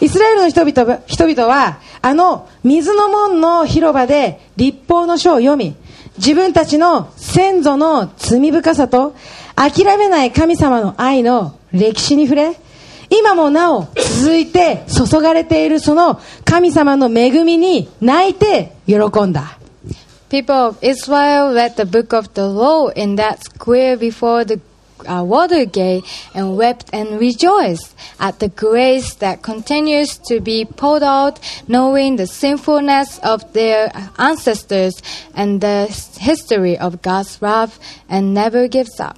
[0.00, 5.76] イスラエルの人々は人々は、あの水の門の広場で立法の書を読み、
[6.18, 9.14] 自分たちの先祖の罪深さと
[9.55, 12.55] 諦めない神様の愛の歴史に触れ、
[13.09, 13.87] 今もなお
[14.21, 18.95] 続いて注がれているその神様の恵みに泣いて喜
[19.25, 19.57] んだ。
[20.29, 24.61] People of Israel read the book of the law in that square before the
[25.07, 26.03] uh, water gate
[26.35, 32.27] and wept and rejoiced at the grace that continues to be poured out, knowing the
[32.27, 35.01] sinfulness of their ancestors
[35.33, 35.87] and the
[36.19, 39.17] history of God's wrath, and never gives up.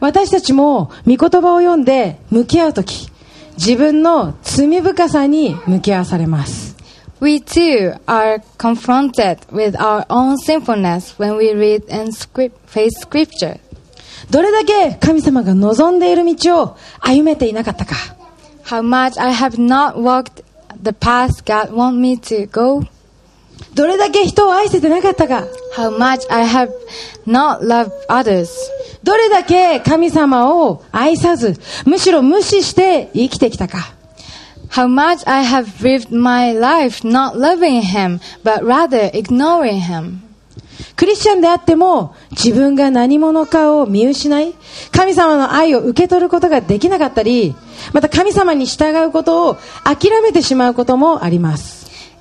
[0.00, 3.08] 私たちも御言葉を読んで向き合うとき、
[3.56, 6.76] 自分の罪深さに向き合わされます。
[7.20, 13.58] We too are confronted with our own sinfulness when we read and script, face scripture.
[14.30, 17.94] どれだけ神様が望んでいる道を歩めていなかったか。
[18.64, 20.44] How much I have not walked
[20.82, 22.82] the path God wants me to go.
[23.74, 25.44] どれだけ人を愛せてなかったか。
[25.74, 26.70] How much I have
[27.26, 28.48] not love others.
[29.02, 31.54] どれだけ神様を愛さず、
[31.84, 33.94] むしろ無視して生きてきたか。
[34.70, 40.18] How much I have lived my life not loving Him, but rather ignoring Him.
[40.96, 44.54] クリスチャンであっても自分が何者かを見失い、
[44.92, 47.54] 神様の愛を受け取ることができなかったり、
[47.92, 51.75] また神様に従うことを諦めてしまうこともあります。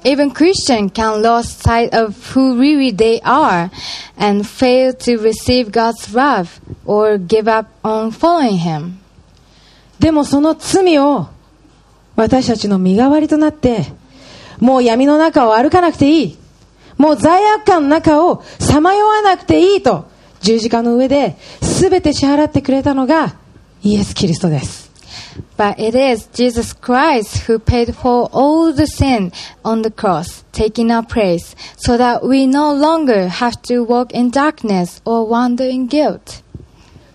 [0.05, 3.71] Even Christians can lose sight of who really they are
[4.17, 8.99] and fail to receive God's wrath or give up on following Him.
[9.99, 11.27] でもその罪を
[12.15, 13.85] 私たちの身代わりとなって、
[14.59, 16.37] もう闇の中を歩かなくていい。
[16.97, 20.07] もう罪悪感の中をさまよわなくていいと
[20.39, 23.35] 十字架の上で全て支払ってくれたのが
[23.81, 24.84] イエス・キリストです。
[25.57, 29.31] But it is Jesus Christ who paid for all the sin
[29.63, 34.31] on the cross, taking our place, so that we no longer have to walk in
[34.31, 36.43] darkness or wander in guilt.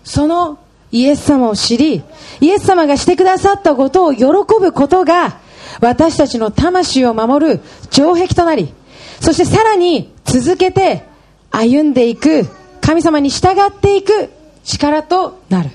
[0.03, 0.57] その
[0.91, 2.03] イエス様を知り、
[2.41, 4.25] イエス様がしてくださったことを喜
[4.59, 5.39] ぶことが、
[5.79, 7.59] 私たちの魂を守る
[7.91, 8.73] 城壁となり、
[9.19, 11.03] そしてさらに続けて
[11.51, 12.47] 歩んでいく、
[12.81, 14.29] 神様に従っていく
[14.63, 15.69] 力となる。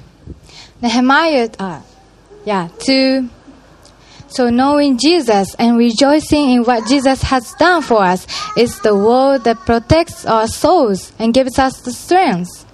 [0.83, 1.81] Nehemiah, uh,
[2.47, 3.29] yeah, to
[4.29, 8.27] so knowing Jesus and rejoicing in what Jesus has done for us
[8.57, 12.65] is the word that protects our souls and gives us the strength.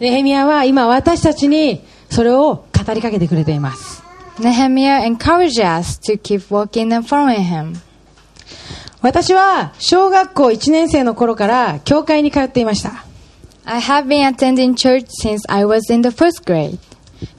[0.00, 4.02] ネヘミヤは今私たちにそれを語りかけてくれています。
[4.38, 7.76] Nehemiah encourages us to keep walking and following him.
[9.02, 13.04] 私は小学校1年生の頃から教会に通っていました。
[13.64, 16.78] I have been attending church since I was in the first grade.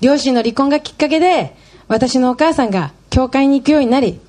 [0.02, 1.56] 両親の離婚がきっかけで、
[1.88, 4.20] 私のお母さんが教会に行くようになり、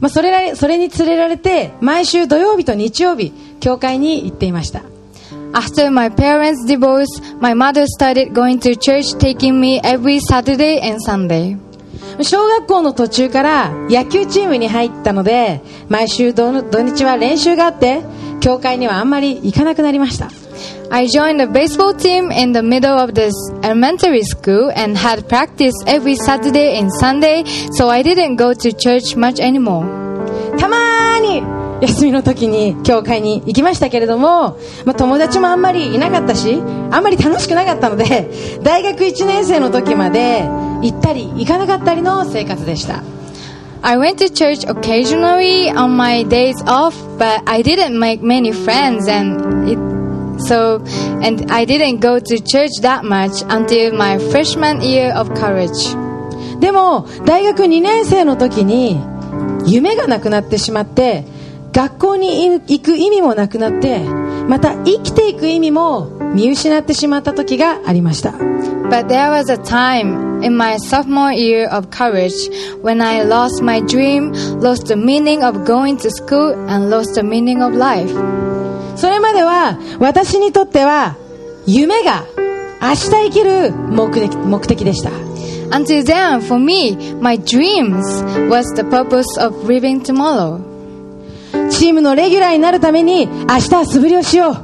[0.00, 4.82] まあ、それらそれに連れられて、毎週土曜日と日曜日、教会に行っていました。
[5.52, 7.06] After my parents' divorce,
[7.40, 11.58] my mother started going to church, taking me every Saturday and Sunday.
[12.22, 18.02] 小学校の途中から野球チームに入ったので、毎週土土日は練習があって、
[18.40, 20.28] 教会にはあんまり行かなくなりました。
[20.92, 23.32] I joined the baseball team in the middle of this
[23.62, 27.44] elementary school and had practice every Saturday and Sunday,
[27.76, 29.86] so I didn't go to church much anymore.
[30.58, 36.60] たまーに休みの時に教会に行きましたけれども、まあ、友達もあんまりいなかったし
[36.90, 40.42] あんまり楽しくなかったので大学1年生の時まで
[40.82, 43.04] 行ったり行かなかったりの生活でした
[43.82, 49.08] I went to church occasionally on my days off, but I didn't make many friends
[49.08, 49.99] and it
[50.40, 50.82] so
[51.22, 55.96] and I didn't go to church that much until my freshman year of college.
[56.60, 59.00] でも大学2年生の時に
[59.66, 61.24] 夢がなくなってしまって
[61.72, 68.32] 学校に行く意味もなくなってまた生きていく意味も見失ってしまった時がありました
[68.90, 72.34] But there was a time in my sophomore year of college
[72.82, 77.22] when I lost my dream, lost the meaning of going to school, and lost the
[77.22, 78.10] meaning of life.
[79.00, 81.16] それまでは私にとっては
[81.66, 82.26] 夢が
[82.82, 85.10] 明日生きる目的目的でした
[85.70, 88.04] Until then, for me, my dreams
[88.50, 90.60] was the purpose of living tomorrow.
[91.70, 94.54] チームのレギュラーになるために明日は素振りをしよう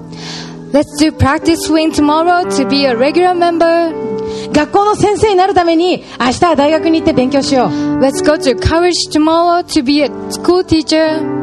[0.72, 4.52] Let's do practice swing tomorrow to be a regular member.
[4.52, 7.68] 学校の先生になるために明日は大学に行って勉強しよう
[8.00, 11.36] Let's go to college tomorrow to be a school teacher.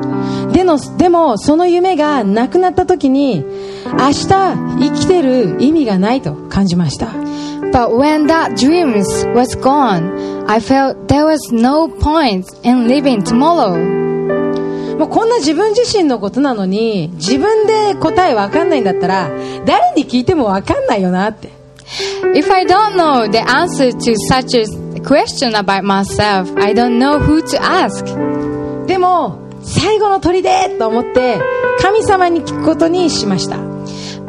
[0.53, 3.43] でのでもその夢がなくなった時に
[3.85, 7.07] 明日生きてる意味がないと感じました
[7.73, 8.93] But when that dream
[9.33, 14.03] was gone, I felt there was no point in living tomorrow.
[14.97, 19.29] もうこんな自分自身のことなのに自分で答えわかんないんだったら
[19.65, 21.49] 誰に聞いてもわかんないよなって
[22.35, 24.65] If I don't know the answer to such a
[25.01, 28.05] question about myself, I don't know who to ask.
[28.85, 31.39] でも最後の砦と思って
[31.79, 33.57] 神様に聞くことにしました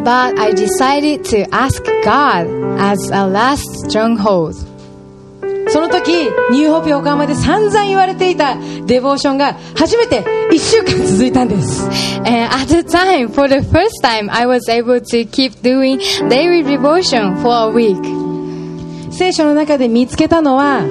[0.04, 2.46] But I decided to ask God
[2.78, 4.54] as a last stronghold.
[5.70, 6.08] その時
[6.50, 8.54] ニューホープ横浜で散々言われていた
[8.84, 10.22] デボーションが初めて
[10.52, 16.62] 1週間続いたんです And at the time, for the first time, I was able to keep doing daily
[16.62, 18.23] devotion for a week.
[19.14, 20.82] 聖書の中で見つけたのは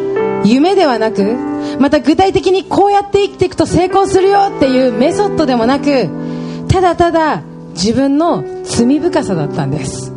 [0.45, 1.35] 夢ではなく
[1.79, 6.09] また具体的にこうやって生きていくと成功するよっていうメソッドでもなく
[6.69, 7.41] ただただ
[7.73, 10.11] 自分の罪深さだったんです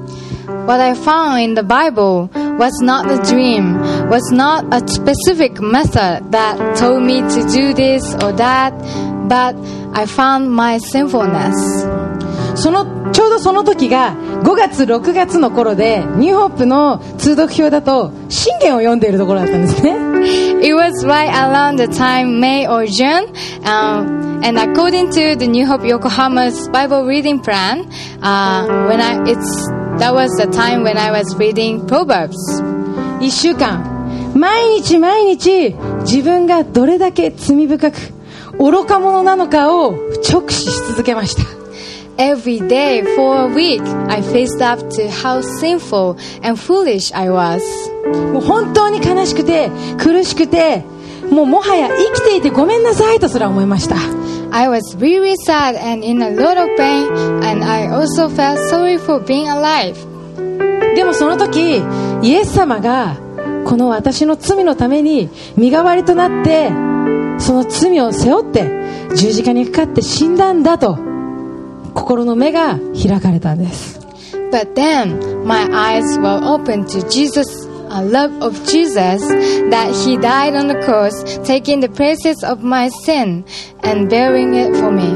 [0.67, 2.29] What I found in the Bible
[2.59, 3.79] was not a dream,
[4.09, 8.73] was not a specific method that told me to do this or that,
[9.29, 9.57] but
[9.93, 11.55] I found my sinfulness.
[12.57, 20.07] そのちょうどその時が5月6月の頃でニューホープの通読表だと信玄を読んでいるところだったんですね
[20.63, 23.33] It was right around the time May or June,
[23.63, 27.87] um, and according to the New Hope Yokohama's Bible reading plan,
[28.23, 29.69] uh, when I it's
[29.99, 32.37] that was the time when I was reading Proverbs.
[33.21, 33.97] 1週間
[34.35, 37.97] 毎日毎日自分がどれだけ罪深く
[38.59, 39.93] 愚か者なのかを
[40.31, 41.66] 直視し続けました
[42.19, 47.61] Every day for a week, I faced up to how sinful and foolish I was.
[48.33, 50.83] もう本当に悲しくて苦しくて
[51.31, 53.97] もうもはや生きていてごめんなさいとすら思いました
[54.51, 57.13] I was really sad and in a lot of pain,
[57.45, 59.97] and I also felt sorry for being alive.
[60.95, 61.83] でもその時
[62.23, 63.17] イエス様が
[63.67, 66.71] この私の罪のために身代わりとなって
[67.39, 68.65] その罪を背負って
[69.15, 71.16] 十字架にかかって死んだんだと
[71.96, 74.00] 心の目が開かれたんです
[74.52, 79.22] But then my eyes were open to Jesus, a love of Jesus,
[79.70, 83.46] that He died on the cross, taking the places of my sin
[83.84, 85.16] and bearing it for me.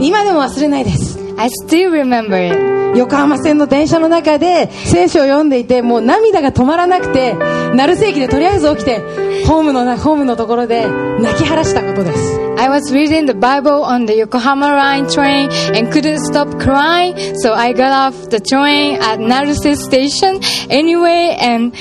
[0.00, 2.71] 今でも忘れないです I still remember it.
[2.95, 8.99] 横浜線の電車の中で聖書を読んでいてもう涙が止まらなくて鳴瀬駅でとりあえず起きて
[9.45, 10.87] ホームのなホームのところで
[11.19, 17.53] 泣き晴らしたことです I was reading the Bible on the Yokohama Line train and couldn't stop crying, so
[17.53, 20.39] I got off the train at Naruse Station
[20.69, 21.75] anyway and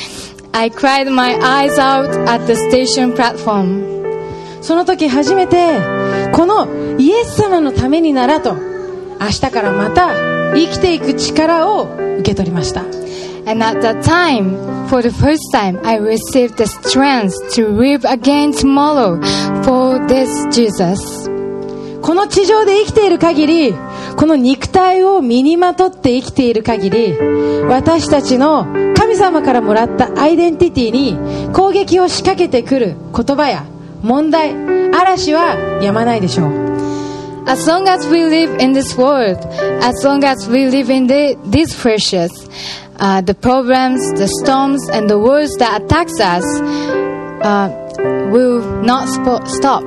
[0.54, 4.02] I cried my eyes out at the station platform.
[4.62, 5.78] その時初めて
[6.32, 11.84] このイエス様のためにならと明日からまた生きていく力を
[12.18, 12.84] 受け取りました
[13.44, 18.52] And at that time, for the first time, I received the strength to live again
[18.52, 19.20] tomorrow
[19.64, 21.28] for this Jesus.
[22.02, 23.74] この地上で生きている限り
[24.16, 27.16] この肉体を身にまとって生きている限り
[27.68, 33.64] 私たちの神様からもらったアイデンティティに攻撃を仕掛けてくる言葉や
[34.02, 34.52] 問題
[34.92, 36.61] 嵐はやまないでしょう
[37.46, 39.38] As long as we live in this world,
[39.82, 42.30] as long as we live in the, these precious,
[42.96, 46.44] uh, the problems, the storms, and the words that attacks us
[47.42, 47.68] uh,
[48.30, 49.08] will not
[49.48, 49.84] stop.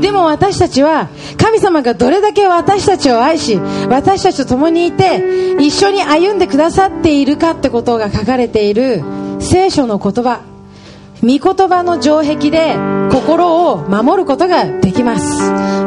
[0.00, 1.08] でも私たちは
[1.38, 3.56] 神様がどれだけ私たちを愛し
[3.88, 9.02] 私たちと共にいて一緒に歩んでくださっているかってことが書かれている
[9.40, 10.42] 聖書の言葉
[11.22, 12.76] 御言葉の城壁で
[13.14, 15.40] 心を守ることができます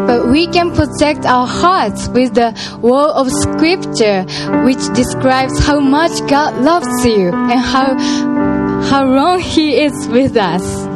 [0.07, 4.23] But we can protect our hearts with the word of scripture
[4.63, 7.97] which describes how much God loves you and how
[8.89, 10.88] how long he is with us.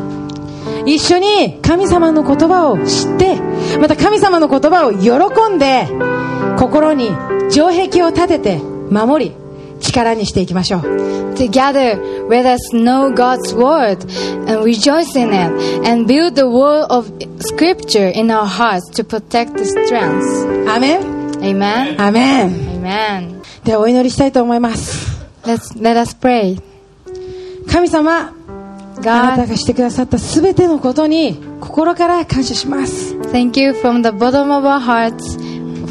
[0.85, 3.35] 一緒に神様の言葉を知って
[3.79, 5.85] また神様の言葉を喜んで
[6.57, 7.11] 心に
[7.49, 8.57] 城壁を立てて
[8.89, 9.40] 守り
[9.81, 10.81] 力にしていきましょう
[11.35, 14.01] Together, let us know God's word
[14.47, 19.57] and rejoice in it and build the word of scripture in our hearts to protect
[19.57, 20.69] the strength.
[20.69, 21.95] アーメン Amen.
[21.99, 23.41] アーメン Amen.
[23.63, 26.61] ではお祈りしたいと思います Let's let us pray.
[27.67, 28.33] 神様
[28.97, 35.37] あなた God, がしてくださったすべてのことに心から感謝します thank you from the bottom of our hearts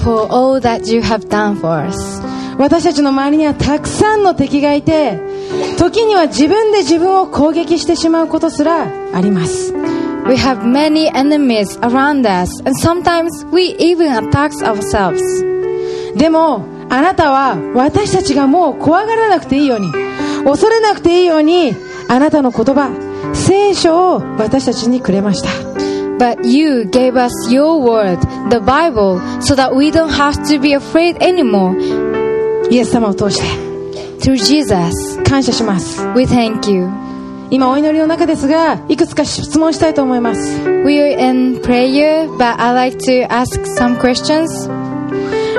[0.03, 2.10] for all that you have done for us.
[2.61, 5.19] 私たちの周りにはたくさんの敵がいて
[5.79, 9.73] 時には自分で自分を攻撃してしまうことすらあります
[10.27, 15.19] We have many enemies around us, and sometimes we even attack ourselves.
[16.15, 19.91] でもあなたは私たちがもう怖がらなくていいように
[20.45, 21.75] 恐れなくていいように
[22.09, 22.91] あなたの言葉
[23.33, 25.49] 聖書を私たちにくれました
[26.21, 30.75] But you gave us your word, the Bible, so that we don't have to be
[30.75, 31.75] afraid anymore.
[32.71, 33.71] イエス様を通して
[34.21, 36.89] Through Jesus, 感謝します we thank you.
[37.51, 40.41] 今お祈りの中ですがいくつか質問したいと思います
[40.85, 44.71] We are in prayer, but I'd like to ask some questions.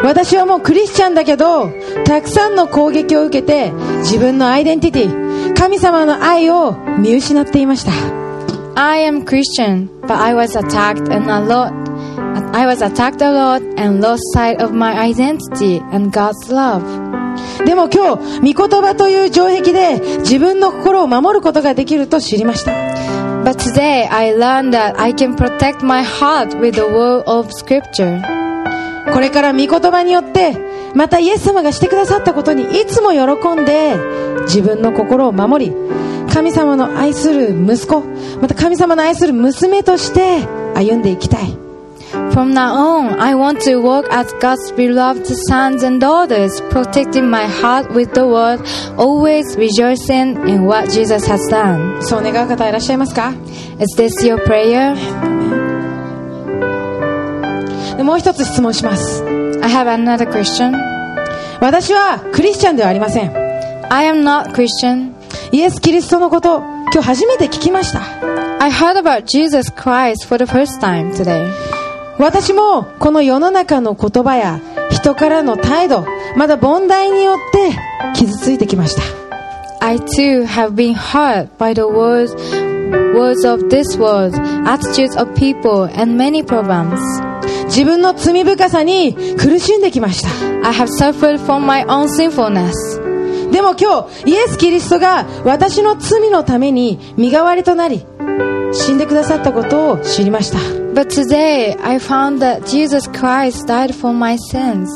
[0.03, 1.69] 私はもうクリスチャンだけど
[2.05, 7.91] たくさんの攻撃を受けて自分のアイデンティティ神様の愛を見失っていました
[8.73, 11.80] I am Christian, but I was attacked and a lot.
[12.53, 16.83] I was attacked a lot and lost sight of my identity and God's love.
[17.65, 22.71] でも今日御言葉という城壁で自分の心を守ることができると知りました
[23.43, 28.21] But today I learned that I can protect my heart with the word of Scripture.
[29.13, 30.57] これから御言葉によって
[30.93, 33.95] またイエス様がしてくださったことにいつも喜んで
[34.43, 35.75] 自分の心を守り
[36.31, 38.01] 神様の愛する息子
[38.41, 41.70] また神様の愛する娘として歩んでいきたい
[42.32, 47.46] From now on, I want to walk as God's beloved sons and daughters, protecting my
[47.46, 48.60] heart with the word,
[48.96, 52.00] always rejoicing in what Jesus has done.
[52.02, 53.32] そう願う方いらっしゃいますか
[53.80, 54.94] Is this your prayer?
[57.96, 60.72] でもう一つ質問します I have another question.
[61.60, 63.32] 私はクリスチャンではありません
[63.90, 65.12] I am not Christian.
[65.52, 68.00] イエス・キリストのこと今日初めて聞きました
[68.62, 71.69] I heard about Jesus Christ for the first time today.
[72.21, 74.61] 私もこの世の中の言葉や
[74.91, 76.05] 人からの態度
[76.37, 77.75] まだ問題によって
[78.13, 79.01] 傷ついてきました
[79.83, 82.35] I too have been hurt by the words,
[83.15, 84.35] words of this world,
[84.67, 86.99] attitudes of people, and many problems.
[87.65, 90.29] 自分の罪深さに苦しんできました
[90.69, 92.71] I have suffered from my own sinfulness.
[93.51, 98.05] でも今日イエス・キリストが私の罪のために身代わりとなり
[98.73, 104.88] 死んでくださったことを知りました But today I found that Jesus Christ died for my sins.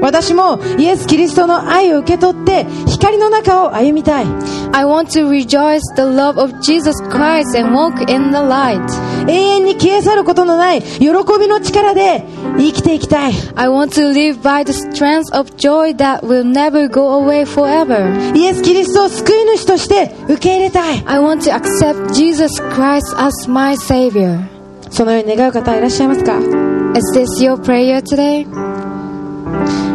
[0.00, 4.26] 私もイエス・キリストの愛を受け取って光の中を歩みたい
[4.72, 8.80] I want to rejoice the love of Jesus Christ and walk in the light.
[9.28, 11.08] 永遠に消え去ることのない喜
[11.40, 12.22] びの力で
[12.58, 18.36] 生きていきたい I want to live by the strength of joy that will never go away forever.
[18.36, 24.51] イエス・キリストを救い主として受け入れたい I want to accept Jesus Christ as my Savior.
[24.93, 28.47] そのように願う方いらっしゃいますか Is this your prayer today?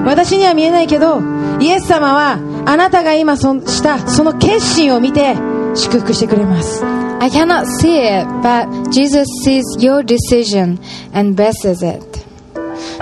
[0.04, 1.20] 私には見えないけど
[1.60, 5.36] イエス様はあなたが今そしたその決心を見て
[5.76, 6.84] 祝福してくれます
[7.20, 10.78] I cannot see it, but Jesus sees your decision
[11.12, 12.04] and blesses it.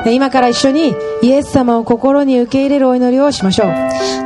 [0.05, 3.69] で今から一緒にイエス様を心に受け入れるお祈りをしましょう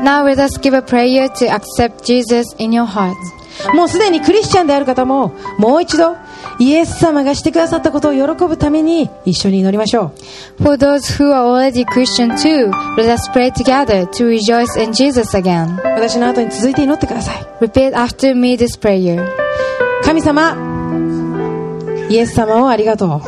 [0.02, 3.14] Now let us give a prayer to accept Jesus in your heart.
[3.74, 6.16] もうすでにクリスチャンである方ももう一度
[6.58, 10.12] イエス様がしてくださったことを喜ぶために一緒に祈りましょ
[10.58, 15.36] う For those who are already Christian too, let us pray together to rejoice in Jesus
[15.36, 15.76] again.
[15.94, 19.26] 私の後に続いて祈ってください Repeat after me this prayer.
[20.02, 20.56] 神様
[22.10, 23.22] イエス様をありがと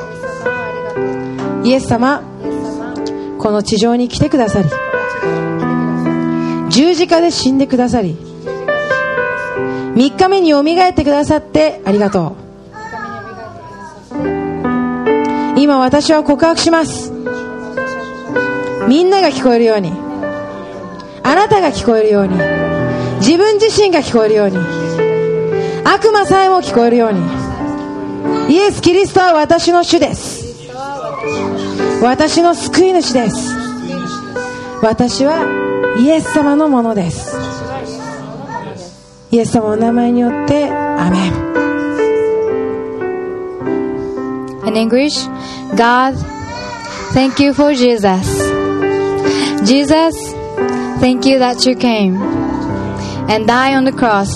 [1.62, 2.22] うイエス様
[3.38, 4.68] この地上に来てくださり
[6.70, 8.16] 十字架で死んでくださり
[9.94, 12.42] 3日目によみがえってくださってありがとう。
[15.58, 17.12] 今私は告白します。
[18.88, 19.92] みんなが聞こえるように。
[21.22, 22.36] あなたが聞こえるように。
[23.18, 24.56] 自分自身が聞こえるように。
[25.84, 27.20] 悪魔さえも聞こえるように。
[28.48, 30.70] イエス・キリストは私の主です。
[32.02, 33.54] 私の救い主です。
[34.82, 35.44] 私は
[36.00, 37.51] イエス様のものです。
[39.31, 41.47] イエス様の名前によってアメン
[44.67, 45.27] In English,
[45.75, 46.15] God,
[47.13, 48.27] thank you for Jesus.
[49.63, 50.13] Jesus,
[50.99, 52.17] thank you that you came
[53.29, 54.29] and died on the cross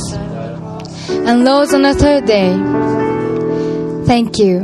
[1.09, 2.55] and rose on the third day.
[4.05, 4.61] Thank you.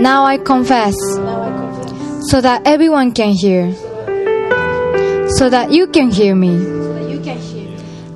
[0.00, 0.96] Now I confess
[2.28, 3.72] so that everyone can hear,
[5.36, 6.77] so that you can hear me.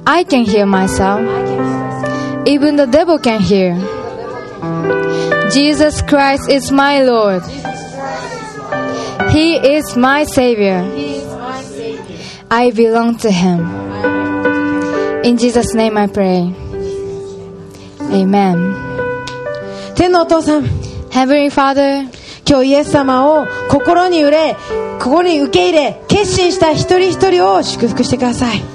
[0.06, 1.20] I can hear myself.
[2.46, 3.76] Even the devil can hear.
[5.50, 7.42] Jesus Christ is my Lord.
[9.30, 10.84] He is my Savior.
[12.50, 13.60] I belong to Him.
[15.24, 16.54] In Jesus' name I pray.
[18.10, 18.74] Amen.
[19.94, 20.64] 天のお父さん
[21.10, 22.08] Heavenly Father,
[22.48, 24.56] 今日イエス様を心に憂れ
[25.00, 28.71] ここに受け入れ決心した一人一人を祝福してください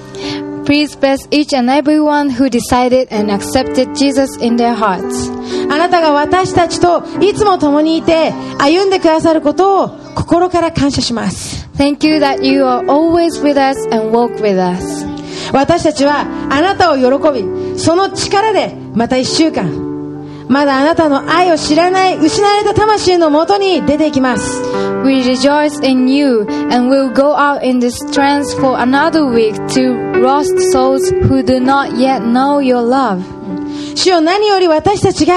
[0.69, 5.31] Please bless each and everyone who decided and accepted Jesus in their hearts.
[5.71, 15.07] ああなたが私たちといつも共にいて歩んでくださることを心から感謝します Thank you that you are always with us and walk with us.
[15.55, 19.88] 私たちはあなたを喜びその力でまた一週間
[20.49, 24.63] まだあなたの愛を知らない失われた魂のもとに出ていきます。
[25.05, 30.59] We rejoice in you and will go out in the strength for another week to lost
[30.73, 33.23] souls who do not yet know your love.
[33.95, 35.35] 主よ何より私たちが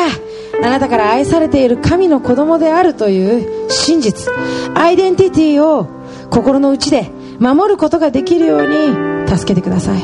[0.63, 4.31] あなたから愛されている神の子供であるという真実。
[4.75, 5.87] アイデンティティを
[6.29, 10.01] 心の内で守ることができるように助けてください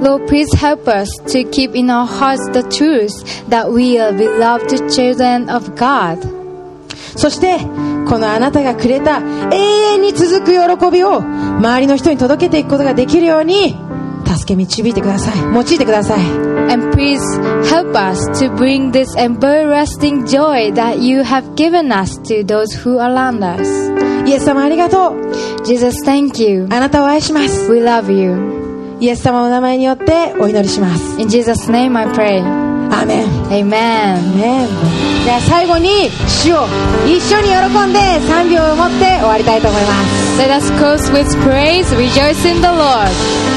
[0.00, 4.90] Lord, please help us to keep in our hearts the truth that we are beloved
[4.90, 6.18] children of God.
[7.16, 7.58] そして
[8.08, 9.18] このあなたがくれた
[9.50, 9.56] 永
[9.94, 13.76] 遠に続く喜びを周りの人に届けていくことができるように
[14.24, 16.20] 助け導いてください用いてください
[16.70, 17.20] And please
[17.70, 22.98] help us to bring this everlasting joy that you have given us to those who
[22.98, 24.28] are around us.
[24.28, 26.66] イエス様ありがとう Jesus, thank you.
[26.70, 28.61] あなたを愛します We love you.
[29.03, 32.39] イエス様の名前によってお祈りします In Jesus' name I pray.
[32.89, 34.37] アーメン Amen.
[34.37, 34.65] ね
[35.25, 36.67] では最後に主を
[37.05, 41.93] 一緒に喜んで3秒を持って終わりたいと思います Let us close with praise.
[41.97, 43.52] Rejoice in the Lord.